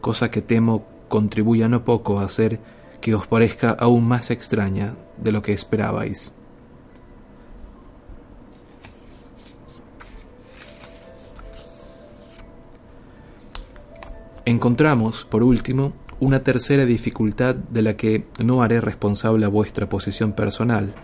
cosa 0.00 0.30
que 0.30 0.42
temo 0.42 0.84
contribuya 1.08 1.68
no 1.68 1.84
poco 1.84 2.20
a 2.20 2.24
hacer 2.24 2.60
que 3.00 3.14
os 3.14 3.26
parezca 3.26 3.70
aún 3.70 4.06
más 4.06 4.30
extraña 4.30 4.94
de 5.16 5.32
lo 5.32 5.42
que 5.42 5.52
esperabais. 5.52 6.34
Encontramos, 14.44 15.24
por 15.24 15.42
último, 15.42 15.94
una 16.20 16.42
tercera 16.42 16.84
dificultad 16.84 17.54
de 17.54 17.82
la 17.82 17.96
que 17.96 18.26
no 18.44 18.62
haré 18.62 18.80
responsable 18.80 19.46
a 19.46 19.48
vuestra 19.48 19.88
posición 19.88 20.32
personal, 20.32 20.94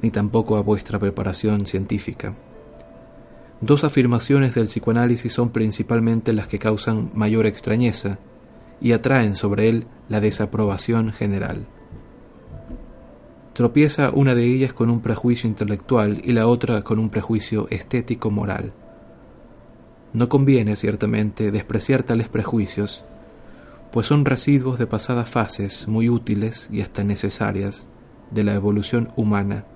ni 0.00 0.10
tampoco 0.10 0.56
a 0.56 0.62
vuestra 0.62 0.98
preparación 0.98 1.66
científica. 1.66 2.34
Dos 3.60 3.84
afirmaciones 3.84 4.54
del 4.54 4.68
psicoanálisis 4.68 5.32
son 5.32 5.50
principalmente 5.50 6.32
las 6.32 6.46
que 6.46 6.58
causan 6.58 7.10
mayor 7.14 7.44
extrañeza 7.44 8.18
y 8.80 8.92
atraen 8.92 9.34
sobre 9.34 9.68
él 9.68 9.86
la 10.08 10.20
desaprobación 10.20 11.12
general. 11.12 11.66
Tropieza 13.52 14.10
una 14.14 14.34
de 14.34 14.44
ellas 14.46 14.72
con 14.72 14.88
un 14.88 15.02
prejuicio 15.02 15.46
intelectual 15.46 16.22
y 16.24 16.32
la 16.32 16.46
otra 16.46 16.82
con 16.82 16.98
un 16.98 17.10
prejuicio 17.10 17.66
estético-moral. 17.68 18.72
No 20.14 20.30
conviene, 20.30 20.76
ciertamente, 20.76 21.50
despreciar 21.50 22.02
tales 22.02 22.28
prejuicios, 22.28 23.04
pues 23.92 24.06
son 24.06 24.24
residuos 24.24 24.78
de 24.78 24.86
pasadas 24.86 25.28
fases 25.28 25.86
muy 25.86 26.08
útiles 26.08 26.68
y 26.72 26.80
hasta 26.80 27.04
necesarias 27.04 27.88
de 28.30 28.44
la 28.44 28.54
evolución 28.54 29.12
humana 29.16 29.66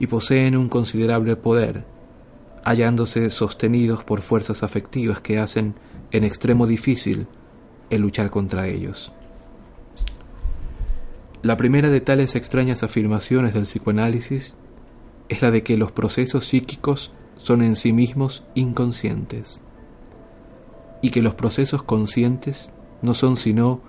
y 0.00 0.08
poseen 0.08 0.56
un 0.56 0.68
considerable 0.68 1.36
poder, 1.36 1.84
hallándose 2.66 3.30
sostenidos 3.30 4.02
por 4.02 4.22
fuerzas 4.22 4.64
afectivas 4.64 5.20
que 5.20 5.38
hacen 5.38 5.76
en 6.10 6.24
extremo 6.24 6.66
difícil 6.66 7.28
el 7.90 8.00
luchar 8.00 8.28
contra 8.30 8.66
ellos. 8.66 9.12
La 11.42 11.56
primera 11.56 11.90
de 11.90 12.00
tales 12.00 12.34
extrañas 12.34 12.82
afirmaciones 12.82 13.54
del 13.54 13.66
psicoanálisis 13.66 14.56
es 15.28 15.42
la 15.42 15.52
de 15.52 15.62
que 15.62 15.76
los 15.76 15.92
procesos 15.92 16.44
psíquicos 16.44 17.12
son 17.36 17.62
en 17.62 17.76
sí 17.76 17.92
mismos 17.92 18.42
inconscientes 18.56 19.62
y 21.02 21.10
que 21.10 21.22
los 21.22 21.36
procesos 21.36 21.84
conscientes 21.84 22.72
no 23.00 23.14
son 23.14 23.36
sino 23.36 23.80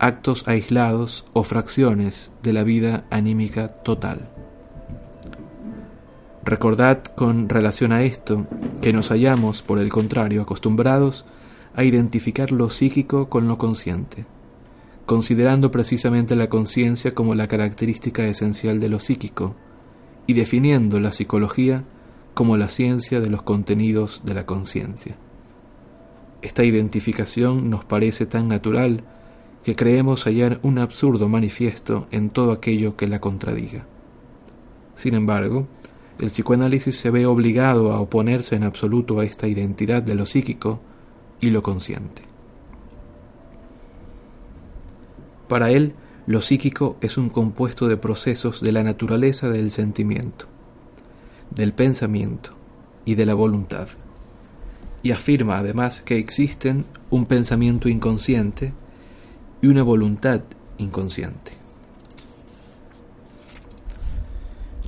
actos 0.00 0.48
aislados 0.48 1.26
o 1.32 1.44
fracciones 1.44 2.32
de 2.42 2.52
la 2.52 2.64
vida 2.64 3.06
anímica 3.08 3.68
total. 3.68 4.35
Recordad 6.46 7.02
con 7.02 7.48
relación 7.48 7.90
a 7.90 8.04
esto 8.04 8.46
que 8.80 8.92
nos 8.92 9.08
hallamos, 9.08 9.62
por 9.62 9.80
el 9.80 9.88
contrario, 9.88 10.42
acostumbrados 10.42 11.24
a 11.74 11.82
identificar 11.82 12.52
lo 12.52 12.70
psíquico 12.70 13.28
con 13.28 13.48
lo 13.48 13.58
consciente, 13.58 14.26
considerando 15.06 15.72
precisamente 15.72 16.36
la 16.36 16.48
conciencia 16.48 17.16
como 17.16 17.34
la 17.34 17.48
característica 17.48 18.24
esencial 18.26 18.78
de 18.78 18.88
lo 18.88 19.00
psíquico 19.00 19.56
y 20.28 20.34
definiendo 20.34 21.00
la 21.00 21.10
psicología 21.10 21.82
como 22.34 22.56
la 22.56 22.68
ciencia 22.68 23.18
de 23.18 23.28
los 23.28 23.42
contenidos 23.42 24.22
de 24.24 24.34
la 24.34 24.46
conciencia. 24.46 25.16
Esta 26.42 26.62
identificación 26.62 27.70
nos 27.70 27.84
parece 27.84 28.24
tan 28.24 28.46
natural 28.46 29.02
que 29.64 29.74
creemos 29.74 30.22
hallar 30.22 30.60
un 30.62 30.78
absurdo 30.78 31.28
manifiesto 31.28 32.06
en 32.12 32.30
todo 32.30 32.52
aquello 32.52 32.94
que 32.94 33.08
la 33.08 33.20
contradiga. 33.20 33.84
Sin 34.96 35.14
embargo, 35.14 35.68
el 36.18 36.30
psicoanálisis 36.30 36.96
se 36.98 37.10
ve 37.10 37.26
obligado 37.26 37.92
a 37.92 38.00
oponerse 38.00 38.56
en 38.56 38.64
absoluto 38.64 39.20
a 39.20 39.24
esta 39.24 39.48
identidad 39.48 40.02
de 40.02 40.14
lo 40.14 40.26
psíquico 40.26 40.80
y 41.40 41.50
lo 41.50 41.62
consciente. 41.62 42.22
Para 45.48 45.70
él, 45.70 45.94
lo 46.26 46.42
psíquico 46.42 46.96
es 47.00 47.18
un 47.18 47.28
compuesto 47.28 47.86
de 47.86 47.96
procesos 47.96 48.60
de 48.60 48.72
la 48.72 48.82
naturaleza 48.82 49.48
del 49.48 49.70
sentimiento, 49.70 50.46
del 51.50 51.72
pensamiento 51.72 52.50
y 53.04 53.14
de 53.14 53.26
la 53.26 53.34
voluntad 53.34 53.88
y 55.06 55.12
afirma 55.12 55.58
además 55.58 56.02
que 56.04 56.18
existen 56.18 56.84
un 57.10 57.26
pensamiento 57.26 57.88
inconsciente 57.88 58.72
y 59.62 59.68
una 59.68 59.84
voluntad 59.84 60.40
inconsciente. 60.78 61.52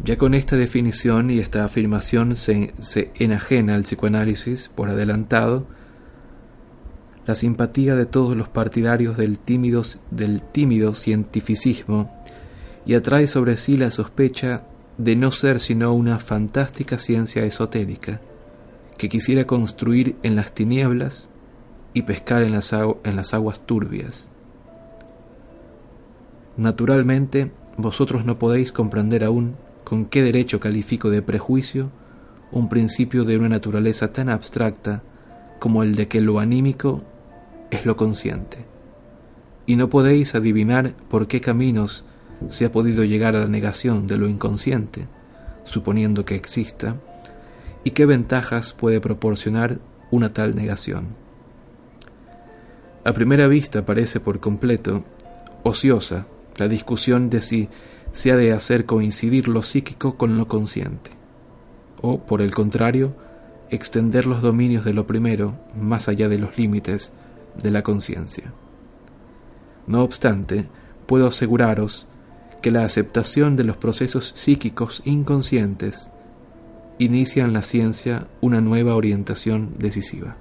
Ya 0.04 0.16
con 0.16 0.34
esta 0.34 0.56
definición 0.56 1.30
y 1.30 1.40
esta 1.40 1.64
afirmación 1.64 2.36
se, 2.36 2.72
se, 2.80 3.10
enajena 3.16 3.74
al 3.74 3.82
psicoanálisis 3.82 4.70
por 4.74 4.90
adelantado 4.90 5.66
la 7.26 7.34
simpatía 7.34 7.94
de 7.94 8.06
todos 8.06 8.36
los 8.36 8.48
partidarios 8.48 9.16
del 9.16 9.38
tímido, 9.38 9.82
del 10.10 10.42
cientificismo 10.94 12.10
y 12.86 12.94
atrae 12.94 13.26
sobre 13.26 13.56
sí 13.56 13.76
la 13.76 13.90
sospecha 13.90 14.62
de 14.96 15.14
no 15.14 15.30
ser 15.30 15.60
sino 15.60 15.92
una 15.92 16.18
fantástica 16.18 16.96
ciencia 16.96 17.44
esotérica 17.44 18.20
que 18.96 19.08
quisiera 19.08 19.46
construir 19.46 20.16
en 20.22 20.36
las 20.36 20.52
tinieblas 20.52 21.28
y 21.92 22.02
pescar 22.02 22.42
en 22.42 22.52
las, 22.52 22.72
en 22.72 23.16
las 23.16 23.34
aguas 23.34 23.60
turbias. 23.66 24.28
Naturalmente, 26.56 27.52
vosotros 27.76 28.24
no 28.24 28.38
podéis 28.38 28.72
comprender 28.72 29.22
aún 29.22 29.54
con 29.88 30.04
qué 30.04 30.22
derecho 30.22 30.60
califico 30.60 31.08
de 31.08 31.22
prejuicio 31.22 31.90
un 32.52 32.68
principio 32.68 33.24
de 33.24 33.38
una 33.38 33.48
naturaleza 33.48 34.12
tan 34.12 34.28
abstracta 34.28 35.02
como 35.60 35.82
el 35.82 35.94
de 35.94 36.08
que 36.08 36.20
lo 36.20 36.40
anímico 36.40 37.04
es 37.70 37.86
lo 37.86 37.96
consciente. 37.96 38.66
Y 39.64 39.76
no 39.76 39.88
podéis 39.88 40.34
adivinar 40.34 40.92
por 41.08 41.26
qué 41.26 41.40
caminos 41.40 42.04
se 42.48 42.66
ha 42.66 42.70
podido 42.70 43.02
llegar 43.02 43.34
a 43.34 43.38
la 43.40 43.48
negación 43.48 44.06
de 44.06 44.18
lo 44.18 44.28
inconsciente, 44.28 45.08
suponiendo 45.64 46.26
que 46.26 46.34
exista, 46.34 46.96
y 47.82 47.92
qué 47.92 48.04
ventajas 48.04 48.74
puede 48.74 49.00
proporcionar 49.00 49.78
una 50.10 50.34
tal 50.34 50.54
negación. 50.54 51.16
A 53.06 53.14
primera 53.14 53.46
vista 53.48 53.86
parece 53.86 54.20
por 54.20 54.38
completo 54.38 55.02
ociosa 55.62 56.26
la 56.58 56.68
discusión 56.68 57.30
de 57.30 57.40
si 57.40 57.70
se 58.12 58.32
ha 58.32 58.36
de 58.36 58.52
hacer 58.52 58.86
coincidir 58.86 59.48
lo 59.48 59.62
psíquico 59.62 60.16
con 60.16 60.36
lo 60.36 60.48
consciente, 60.48 61.10
o, 62.00 62.20
por 62.20 62.42
el 62.42 62.54
contrario, 62.54 63.14
extender 63.70 64.26
los 64.26 64.42
dominios 64.42 64.84
de 64.84 64.94
lo 64.94 65.06
primero 65.06 65.54
más 65.76 66.08
allá 66.08 66.28
de 66.28 66.38
los 66.38 66.56
límites 66.56 67.12
de 67.62 67.70
la 67.70 67.82
conciencia. 67.82 68.52
No 69.86 70.02
obstante, 70.02 70.68
puedo 71.06 71.28
aseguraros 71.28 72.06
que 72.62 72.70
la 72.70 72.84
aceptación 72.84 73.56
de 73.56 73.64
los 73.64 73.76
procesos 73.76 74.32
psíquicos 74.34 75.02
inconscientes 75.04 76.10
inicia 76.98 77.44
en 77.44 77.52
la 77.52 77.62
ciencia 77.62 78.26
una 78.40 78.60
nueva 78.60 78.94
orientación 78.94 79.74
decisiva. 79.78 80.36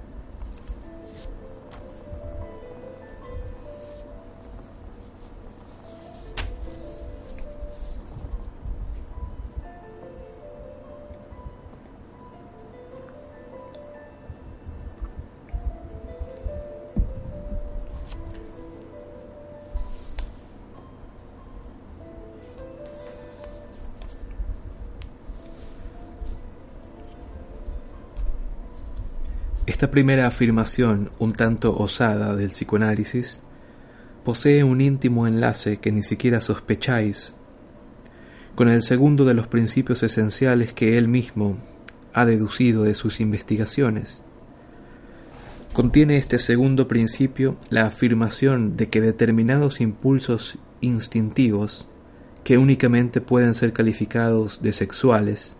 Esta 29.78 29.92
primera 29.92 30.26
afirmación, 30.26 31.12
un 31.20 31.32
tanto 31.32 31.78
osada 31.78 32.34
del 32.34 32.50
psicoanálisis, 32.50 33.42
posee 34.24 34.64
un 34.64 34.80
íntimo 34.80 35.28
enlace 35.28 35.76
que 35.76 35.92
ni 35.92 36.02
siquiera 36.02 36.40
sospecháis 36.40 37.36
con 38.56 38.68
el 38.68 38.82
segundo 38.82 39.24
de 39.24 39.34
los 39.34 39.46
principios 39.46 40.02
esenciales 40.02 40.72
que 40.72 40.98
él 40.98 41.06
mismo 41.06 41.58
ha 42.12 42.24
deducido 42.24 42.82
de 42.82 42.96
sus 42.96 43.20
investigaciones. 43.20 44.24
Contiene 45.72 46.16
este 46.16 46.40
segundo 46.40 46.88
principio 46.88 47.56
la 47.70 47.86
afirmación 47.86 48.76
de 48.76 48.88
que 48.88 49.00
determinados 49.00 49.80
impulsos 49.80 50.58
instintivos, 50.80 51.86
que 52.42 52.58
únicamente 52.58 53.20
pueden 53.20 53.54
ser 53.54 53.72
calificados 53.72 54.60
de 54.60 54.72
sexuales, 54.72 55.56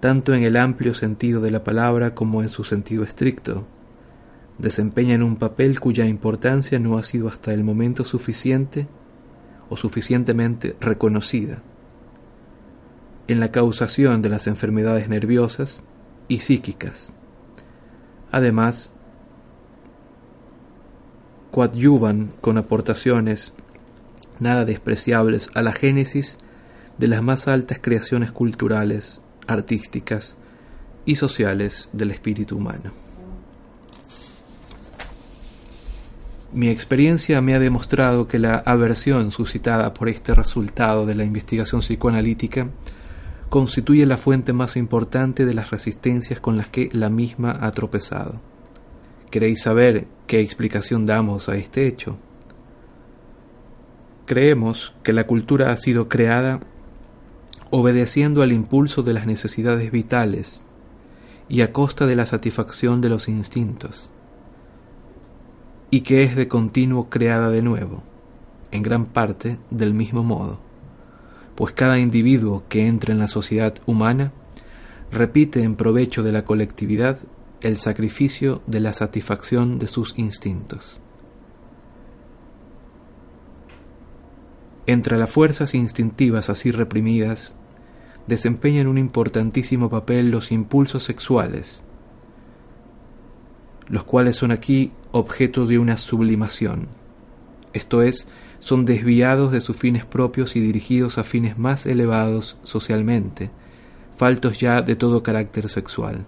tanto 0.00 0.34
en 0.34 0.42
el 0.42 0.56
amplio 0.56 0.94
sentido 0.94 1.40
de 1.40 1.50
la 1.50 1.64
palabra 1.64 2.14
como 2.14 2.42
en 2.42 2.48
su 2.48 2.64
sentido 2.64 3.02
estricto, 3.02 3.66
desempeñan 4.58 5.22
un 5.22 5.36
papel 5.36 5.80
cuya 5.80 6.06
importancia 6.06 6.78
no 6.78 6.98
ha 6.98 7.02
sido 7.02 7.28
hasta 7.28 7.52
el 7.52 7.64
momento 7.64 8.04
suficiente 8.04 8.88
o 9.68 9.76
suficientemente 9.76 10.76
reconocida 10.80 11.62
en 13.28 13.40
la 13.40 13.52
causación 13.52 14.22
de 14.22 14.30
las 14.30 14.46
enfermedades 14.46 15.08
nerviosas 15.08 15.84
y 16.28 16.38
psíquicas. 16.38 17.12
Además, 18.30 18.92
coadyuvan 21.50 22.32
con 22.40 22.56
aportaciones 22.56 23.52
nada 24.40 24.64
despreciables 24.64 25.50
a 25.54 25.62
la 25.62 25.72
génesis 25.72 26.38
de 26.96 27.08
las 27.08 27.22
más 27.22 27.48
altas 27.48 27.78
creaciones 27.80 28.32
culturales 28.32 29.22
artísticas 29.48 30.36
y 31.04 31.16
sociales 31.16 31.88
del 31.92 32.12
espíritu 32.12 32.56
humano. 32.56 32.92
Mi 36.52 36.68
experiencia 36.68 37.40
me 37.40 37.54
ha 37.54 37.58
demostrado 37.58 38.26
que 38.26 38.38
la 38.38 38.56
aversión 38.56 39.30
suscitada 39.30 39.92
por 39.92 40.08
este 40.08 40.32
resultado 40.32 41.04
de 41.04 41.14
la 41.14 41.24
investigación 41.24 41.82
psicoanalítica 41.82 42.68
constituye 43.50 44.06
la 44.06 44.16
fuente 44.16 44.52
más 44.52 44.76
importante 44.76 45.44
de 45.44 45.54
las 45.54 45.70
resistencias 45.70 46.40
con 46.40 46.56
las 46.56 46.68
que 46.68 46.88
la 46.92 47.10
misma 47.10 47.58
ha 47.60 47.70
tropezado. 47.72 48.40
¿Queréis 49.30 49.62
saber 49.62 50.06
qué 50.26 50.40
explicación 50.40 51.04
damos 51.04 51.48
a 51.50 51.56
este 51.56 51.86
hecho? 51.86 52.16
Creemos 54.24 54.94
que 55.02 55.12
la 55.12 55.26
cultura 55.26 55.70
ha 55.70 55.76
sido 55.76 56.08
creada 56.08 56.60
obedeciendo 57.70 58.42
al 58.42 58.52
impulso 58.52 59.02
de 59.02 59.12
las 59.12 59.26
necesidades 59.26 59.90
vitales 59.90 60.62
y 61.48 61.60
a 61.62 61.72
costa 61.72 62.06
de 62.06 62.16
la 62.16 62.26
satisfacción 62.26 63.00
de 63.00 63.08
los 63.08 63.28
instintos, 63.28 64.10
y 65.90 66.02
que 66.02 66.22
es 66.22 66.36
de 66.36 66.48
continuo 66.48 67.08
creada 67.08 67.50
de 67.50 67.62
nuevo, 67.62 68.02
en 68.70 68.82
gran 68.82 69.06
parte 69.06 69.58
del 69.70 69.94
mismo 69.94 70.22
modo, 70.22 70.60
pues 71.54 71.72
cada 71.72 71.98
individuo 71.98 72.64
que 72.68 72.86
entra 72.86 73.12
en 73.12 73.18
la 73.18 73.28
sociedad 73.28 73.74
humana 73.86 74.32
repite 75.10 75.62
en 75.62 75.76
provecho 75.76 76.22
de 76.22 76.32
la 76.32 76.44
colectividad 76.44 77.18
el 77.60 77.76
sacrificio 77.76 78.62
de 78.66 78.80
la 78.80 78.92
satisfacción 78.92 79.78
de 79.78 79.88
sus 79.88 80.16
instintos. 80.18 81.00
Entre 84.86 85.18
las 85.18 85.30
fuerzas 85.30 85.74
instintivas 85.74 86.48
así 86.48 86.70
reprimidas 86.70 87.57
desempeñan 88.28 88.86
un 88.86 88.98
importantísimo 88.98 89.90
papel 89.90 90.30
los 90.30 90.52
impulsos 90.52 91.02
sexuales, 91.02 91.82
los 93.88 94.04
cuales 94.04 94.36
son 94.36 94.52
aquí 94.52 94.92
objeto 95.12 95.66
de 95.66 95.78
una 95.78 95.96
sublimación, 95.96 96.88
esto 97.72 98.02
es, 98.02 98.26
son 98.58 98.84
desviados 98.84 99.52
de 99.52 99.60
sus 99.60 99.76
fines 99.76 100.04
propios 100.04 100.56
y 100.56 100.60
dirigidos 100.60 101.18
a 101.18 101.24
fines 101.24 101.58
más 101.58 101.86
elevados 101.86 102.58
socialmente, 102.62 103.50
faltos 104.16 104.58
ya 104.58 104.82
de 104.82 104.96
todo 104.96 105.22
carácter 105.22 105.68
sexual. 105.68 106.26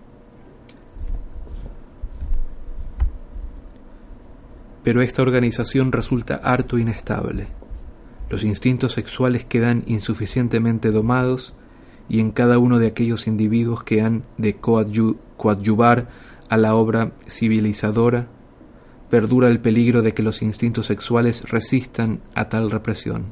Pero 4.82 5.03
esta 5.03 5.22
organización 5.22 5.92
resulta 5.92 6.36
harto 6.36 6.78
inestable. 6.78 7.48
Los 8.30 8.44
instintos 8.44 8.92
sexuales 8.92 9.44
quedan 9.44 9.82
insuficientemente 9.86 10.92
domados 10.92 11.55
y 12.11 12.18
en 12.18 12.32
cada 12.32 12.58
uno 12.58 12.80
de 12.80 12.88
aquellos 12.88 13.28
individuos 13.28 13.84
que 13.84 14.02
han 14.02 14.24
de 14.36 14.56
coadyuvar 14.56 16.08
a 16.48 16.56
la 16.56 16.74
obra 16.74 17.12
civilizadora, 17.28 18.26
perdura 19.08 19.46
el 19.46 19.61
peligro 19.61 20.02
de 20.02 20.12
que 20.12 20.24
los 20.24 20.42
instintos 20.42 20.86
sexuales 20.86 21.48
resistan 21.48 22.20
a 22.34 22.48
tal 22.48 22.72
represión. 22.72 23.26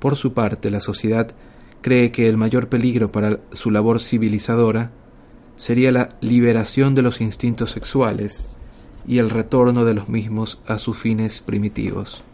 Por 0.00 0.16
su 0.16 0.34
parte, 0.34 0.70
la 0.70 0.80
sociedad 0.80 1.30
cree 1.82 2.10
que 2.10 2.28
el 2.28 2.36
mayor 2.36 2.68
peligro 2.68 3.12
para 3.12 3.38
su 3.52 3.70
labor 3.70 4.00
civilizadora 4.00 4.90
sería 5.56 5.92
la 5.92 6.08
liberación 6.20 6.96
de 6.96 7.02
los 7.02 7.20
instintos 7.20 7.70
sexuales 7.70 8.48
y 9.06 9.18
el 9.18 9.30
retorno 9.30 9.84
de 9.84 9.94
los 9.94 10.08
mismos 10.08 10.60
a 10.66 10.78
sus 10.78 10.98
fines 10.98 11.40
primitivos 11.40 12.24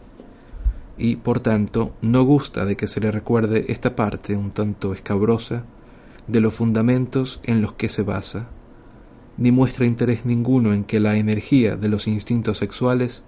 y, 0.99 1.15
por 1.15 1.39
tanto, 1.39 1.95
no 2.01 2.23
gusta 2.23 2.65
de 2.65 2.77
que 2.77 2.87
se 2.87 2.99
le 2.99 3.11
recuerde 3.11 3.65
esta 3.69 3.95
parte 3.95 4.35
un 4.35 4.51
tanto 4.51 4.93
escabrosa 4.93 5.63
de 6.27 6.41
los 6.41 6.53
fundamentos 6.53 7.39
en 7.43 7.61
los 7.61 7.73
que 7.73 7.89
se 7.89 8.03
basa, 8.03 8.49
ni 9.37 9.51
muestra 9.51 9.85
interés 9.85 10.25
ninguno 10.25 10.73
en 10.73 10.83
que 10.83 10.99
la 10.99 11.15
energía 11.15 11.75
de 11.75 11.89
los 11.89 12.07
instintos 12.07 12.57
sexuales 12.57 13.23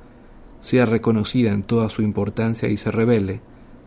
sea 0.59 0.85
reconocida 0.85 1.51
en 1.51 1.63
toda 1.63 1.89
su 1.89 2.03
importancia 2.03 2.69
y 2.69 2.77
se 2.77 2.91
revele 2.91 3.41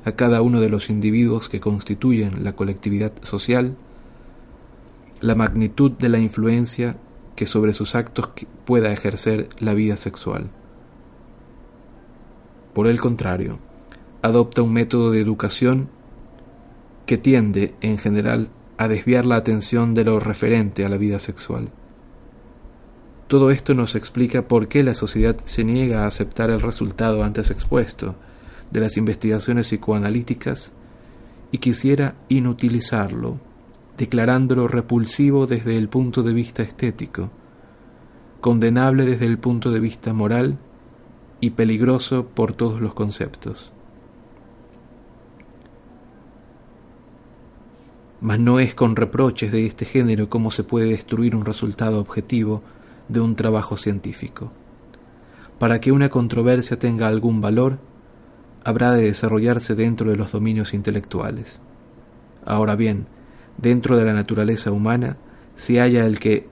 a 0.04 0.12
cada 0.12 0.42
uno 0.42 0.60
de 0.60 0.70
los 0.70 0.90
individuos 0.90 1.48
que 1.48 1.60
constituyen 1.60 2.42
la 2.42 2.54
colectividad 2.56 3.12
social 3.22 3.76
la 5.24 5.34
magnitud 5.34 5.92
de 5.92 6.10
la 6.10 6.18
influencia 6.18 6.96
que 7.34 7.46
sobre 7.46 7.72
sus 7.72 7.94
actos 7.94 8.28
pueda 8.66 8.92
ejercer 8.92 9.48
la 9.58 9.72
vida 9.72 9.96
sexual. 9.96 10.50
Por 12.74 12.86
el 12.86 13.00
contrario, 13.00 13.58
adopta 14.24 14.62
un 14.62 14.72
método 14.72 15.10
de 15.10 15.20
educación 15.20 15.90
que 17.04 17.18
tiende, 17.18 17.74
en 17.82 17.98
general, 17.98 18.48
a 18.78 18.88
desviar 18.88 19.26
la 19.26 19.36
atención 19.36 19.92
de 19.92 20.04
lo 20.04 20.18
referente 20.18 20.82
a 20.86 20.88
la 20.88 20.96
vida 20.96 21.18
sexual. 21.18 21.68
Todo 23.28 23.50
esto 23.50 23.74
nos 23.74 23.94
explica 23.94 24.48
por 24.48 24.66
qué 24.66 24.82
la 24.82 24.94
sociedad 24.94 25.36
se 25.44 25.62
niega 25.62 26.04
a 26.04 26.06
aceptar 26.06 26.48
el 26.48 26.62
resultado 26.62 27.22
antes 27.22 27.50
expuesto 27.50 28.14
de 28.70 28.80
las 28.80 28.96
investigaciones 28.96 29.66
psicoanalíticas 29.66 30.72
y 31.52 31.58
quisiera 31.58 32.14
inutilizarlo, 32.30 33.36
declarándolo 33.98 34.68
repulsivo 34.68 35.46
desde 35.46 35.76
el 35.76 35.90
punto 35.90 36.22
de 36.22 36.32
vista 36.32 36.62
estético, 36.62 37.30
condenable 38.40 39.04
desde 39.04 39.26
el 39.26 39.36
punto 39.36 39.70
de 39.70 39.80
vista 39.80 40.14
moral 40.14 40.56
y 41.40 41.50
peligroso 41.50 42.28
por 42.28 42.54
todos 42.54 42.80
los 42.80 42.94
conceptos. 42.94 43.73
Mas 48.24 48.40
no 48.40 48.58
es 48.58 48.74
con 48.74 48.96
reproches 48.96 49.52
de 49.52 49.66
este 49.66 49.84
género 49.84 50.30
como 50.30 50.50
se 50.50 50.64
puede 50.64 50.86
destruir 50.86 51.36
un 51.36 51.44
resultado 51.44 52.00
objetivo 52.00 52.62
de 53.06 53.20
un 53.20 53.36
trabajo 53.36 53.76
científico. 53.76 54.50
Para 55.58 55.78
que 55.78 55.92
una 55.92 56.08
controversia 56.08 56.78
tenga 56.78 57.06
algún 57.06 57.42
valor, 57.42 57.80
habrá 58.64 58.92
de 58.92 59.02
desarrollarse 59.02 59.74
dentro 59.74 60.08
de 60.08 60.16
los 60.16 60.32
dominios 60.32 60.72
intelectuales. 60.72 61.60
Ahora 62.46 62.76
bien, 62.76 63.08
dentro 63.58 63.94
de 63.98 64.06
la 64.06 64.14
naturaleza 64.14 64.72
humana 64.72 65.18
se 65.54 65.80
halla 65.80 66.06
el 66.06 66.18
que 66.18 66.46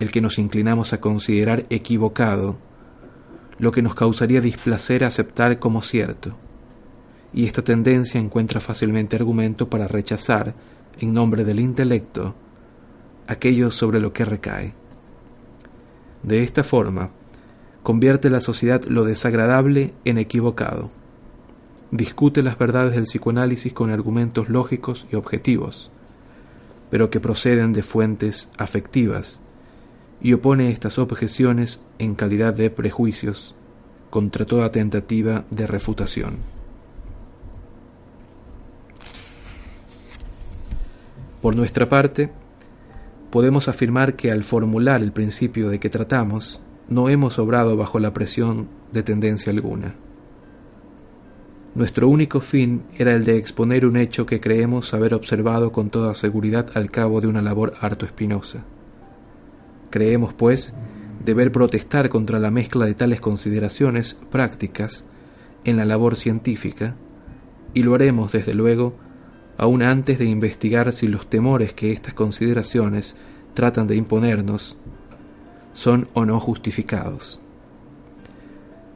el 0.00 0.10
que 0.10 0.20
nos 0.20 0.40
inclinamos 0.40 0.92
a 0.92 1.00
considerar 1.00 1.64
equivocado, 1.70 2.58
lo 3.60 3.70
que 3.70 3.82
nos 3.82 3.94
causaría 3.94 4.40
displacer 4.40 5.04
aceptar 5.04 5.60
como 5.60 5.80
cierto. 5.80 6.36
Y 7.32 7.46
esta 7.46 7.62
tendencia 7.62 8.20
encuentra 8.20 8.58
fácilmente 8.58 9.14
argumento 9.14 9.70
para 9.70 9.86
rechazar, 9.86 10.56
en 10.98 11.14
nombre 11.14 11.44
del 11.44 11.60
intelecto, 11.60 12.34
aquello 13.26 13.70
sobre 13.70 14.00
lo 14.00 14.12
que 14.12 14.24
recae. 14.24 14.74
De 16.22 16.42
esta 16.42 16.64
forma, 16.64 17.10
convierte 17.82 18.30
la 18.30 18.40
sociedad 18.40 18.84
lo 18.84 19.04
desagradable 19.04 19.94
en 20.04 20.18
equivocado. 20.18 20.90
Discute 21.90 22.42
las 22.42 22.58
verdades 22.58 22.94
del 22.94 23.04
psicoanálisis 23.04 23.72
con 23.72 23.90
argumentos 23.90 24.48
lógicos 24.48 25.06
y 25.10 25.16
objetivos, 25.16 25.90
pero 26.90 27.10
que 27.10 27.20
proceden 27.20 27.72
de 27.72 27.82
fuentes 27.82 28.48
afectivas, 28.58 29.40
y 30.20 30.32
opone 30.32 30.70
estas 30.70 30.98
objeciones 30.98 31.80
en 31.98 32.14
calidad 32.14 32.52
de 32.54 32.70
prejuicios 32.70 33.54
contra 34.10 34.44
toda 34.44 34.72
tentativa 34.72 35.44
de 35.50 35.66
refutación. 35.66 36.57
Por 41.40 41.54
nuestra 41.54 41.88
parte, 41.88 42.30
podemos 43.30 43.68
afirmar 43.68 44.16
que 44.16 44.32
al 44.32 44.42
formular 44.42 45.02
el 45.02 45.12
principio 45.12 45.68
de 45.70 45.78
que 45.78 45.88
tratamos, 45.88 46.60
no 46.88 47.08
hemos 47.08 47.38
obrado 47.38 47.76
bajo 47.76 48.00
la 48.00 48.12
presión 48.12 48.68
de 48.92 49.04
tendencia 49.04 49.52
alguna. 49.52 49.94
Nuestro 51.76 52.08
único 52.08 52.40
fin 52.40 52.82
era 52.96 53.12
el 53.12 53.24
de 53.24 53.36
exponer 53.36 53.86
un 53.86 53.96
hecho 53.96 54.26
que 54.26 54.40
creemos 54.40 54.94
haber 54.94 55.14
observado 55.14 55.70
con 55.70 55.90
toda 55.90 56.14
seguridad 56.14 56.70
al 56.74 56.90
cabo 56.90 57.20
de 57.20 57.28
una 57.28 57.42
labor 57.42 57.74
harto 57.80 58.04
espinosa. 58.04 58.64
Creemos, 59.90 60.34
pues, 60.34 60.74
deber 61.24 61.52
protestar 61.52 62.08
contra 62.08 62.40
la 62.40 62.50
mezcla 62.50 62.84
de 62.84 62.94
tales 62.94 63.20
consideraciones 63.20 64.16
prácticas 64.28 65.04
en 65.62 65.76
la 65.76 65.84
labor 65.84 66.16
científica, 66.16 66.96
y 67.74 67.84
lo 67.84 67.94
haremos, 67.94 68.32
desde 68.32 68.54
luego, 68.54 68.94
aún 69.58 69.82
antes 69.82 70.18
de 70.18 70.24
investigar 70.24 70.92
si 70.92 71.08
los 71.08 71.28
temores 71.28 71.74
que 71.74 71.92
estas 71.92 72.14
consideraciones 72.14 73.16
tratan 73.54 73.88
de 73.88 73.96
imponernos 73.96 74.76
son 75.74 76.06
o 76.14 76.24
no 76.24 76.38
justificados. 76.40 77.40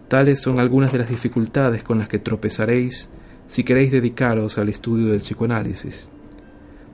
Tales 0.08 0.40
son 0.40 0.60
algunas 0.60 0.92
de 0.92 0.98
las 0.98 1.08
dificultades 1.08 1.82
con 1.82 1.98
las 1.98 2.08
que 2.08 2.20
tropezaréis 2.20 3.08
si 3.48 3.64
queréis 3.64 3.90
dedicaros 3.90 4.56
al 4.56 4.68
estudio 4.68 5.08
del 5.08 5.20
psicoanálisis, 5.20 6.08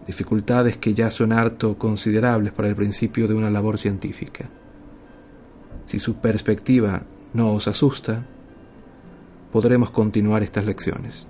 dificultades 0.07 0.79
que 0.79 0.95
ya 0.95 1.11
son 1.11 1.33
harto 1.33 1.77
considerables 1.77 2.53
para 2.53 2.69
el 2.69 2.75
principio 2.75 3.29
de 3.29 3.35
una 3.35 3.51
labor 3.51 3.79
científica. 3.79 4.49
Si 5.85 5.99
su 5.99 6.17
perspectiva 6.17 7.03
no 7.35 7.53
os 7.53 7.69
asusta, 7.69 8.25
podremos 9.53 9.91
continuar 9.91 10.43
estas 10.43 10.65
lecciones. 10.65 11.29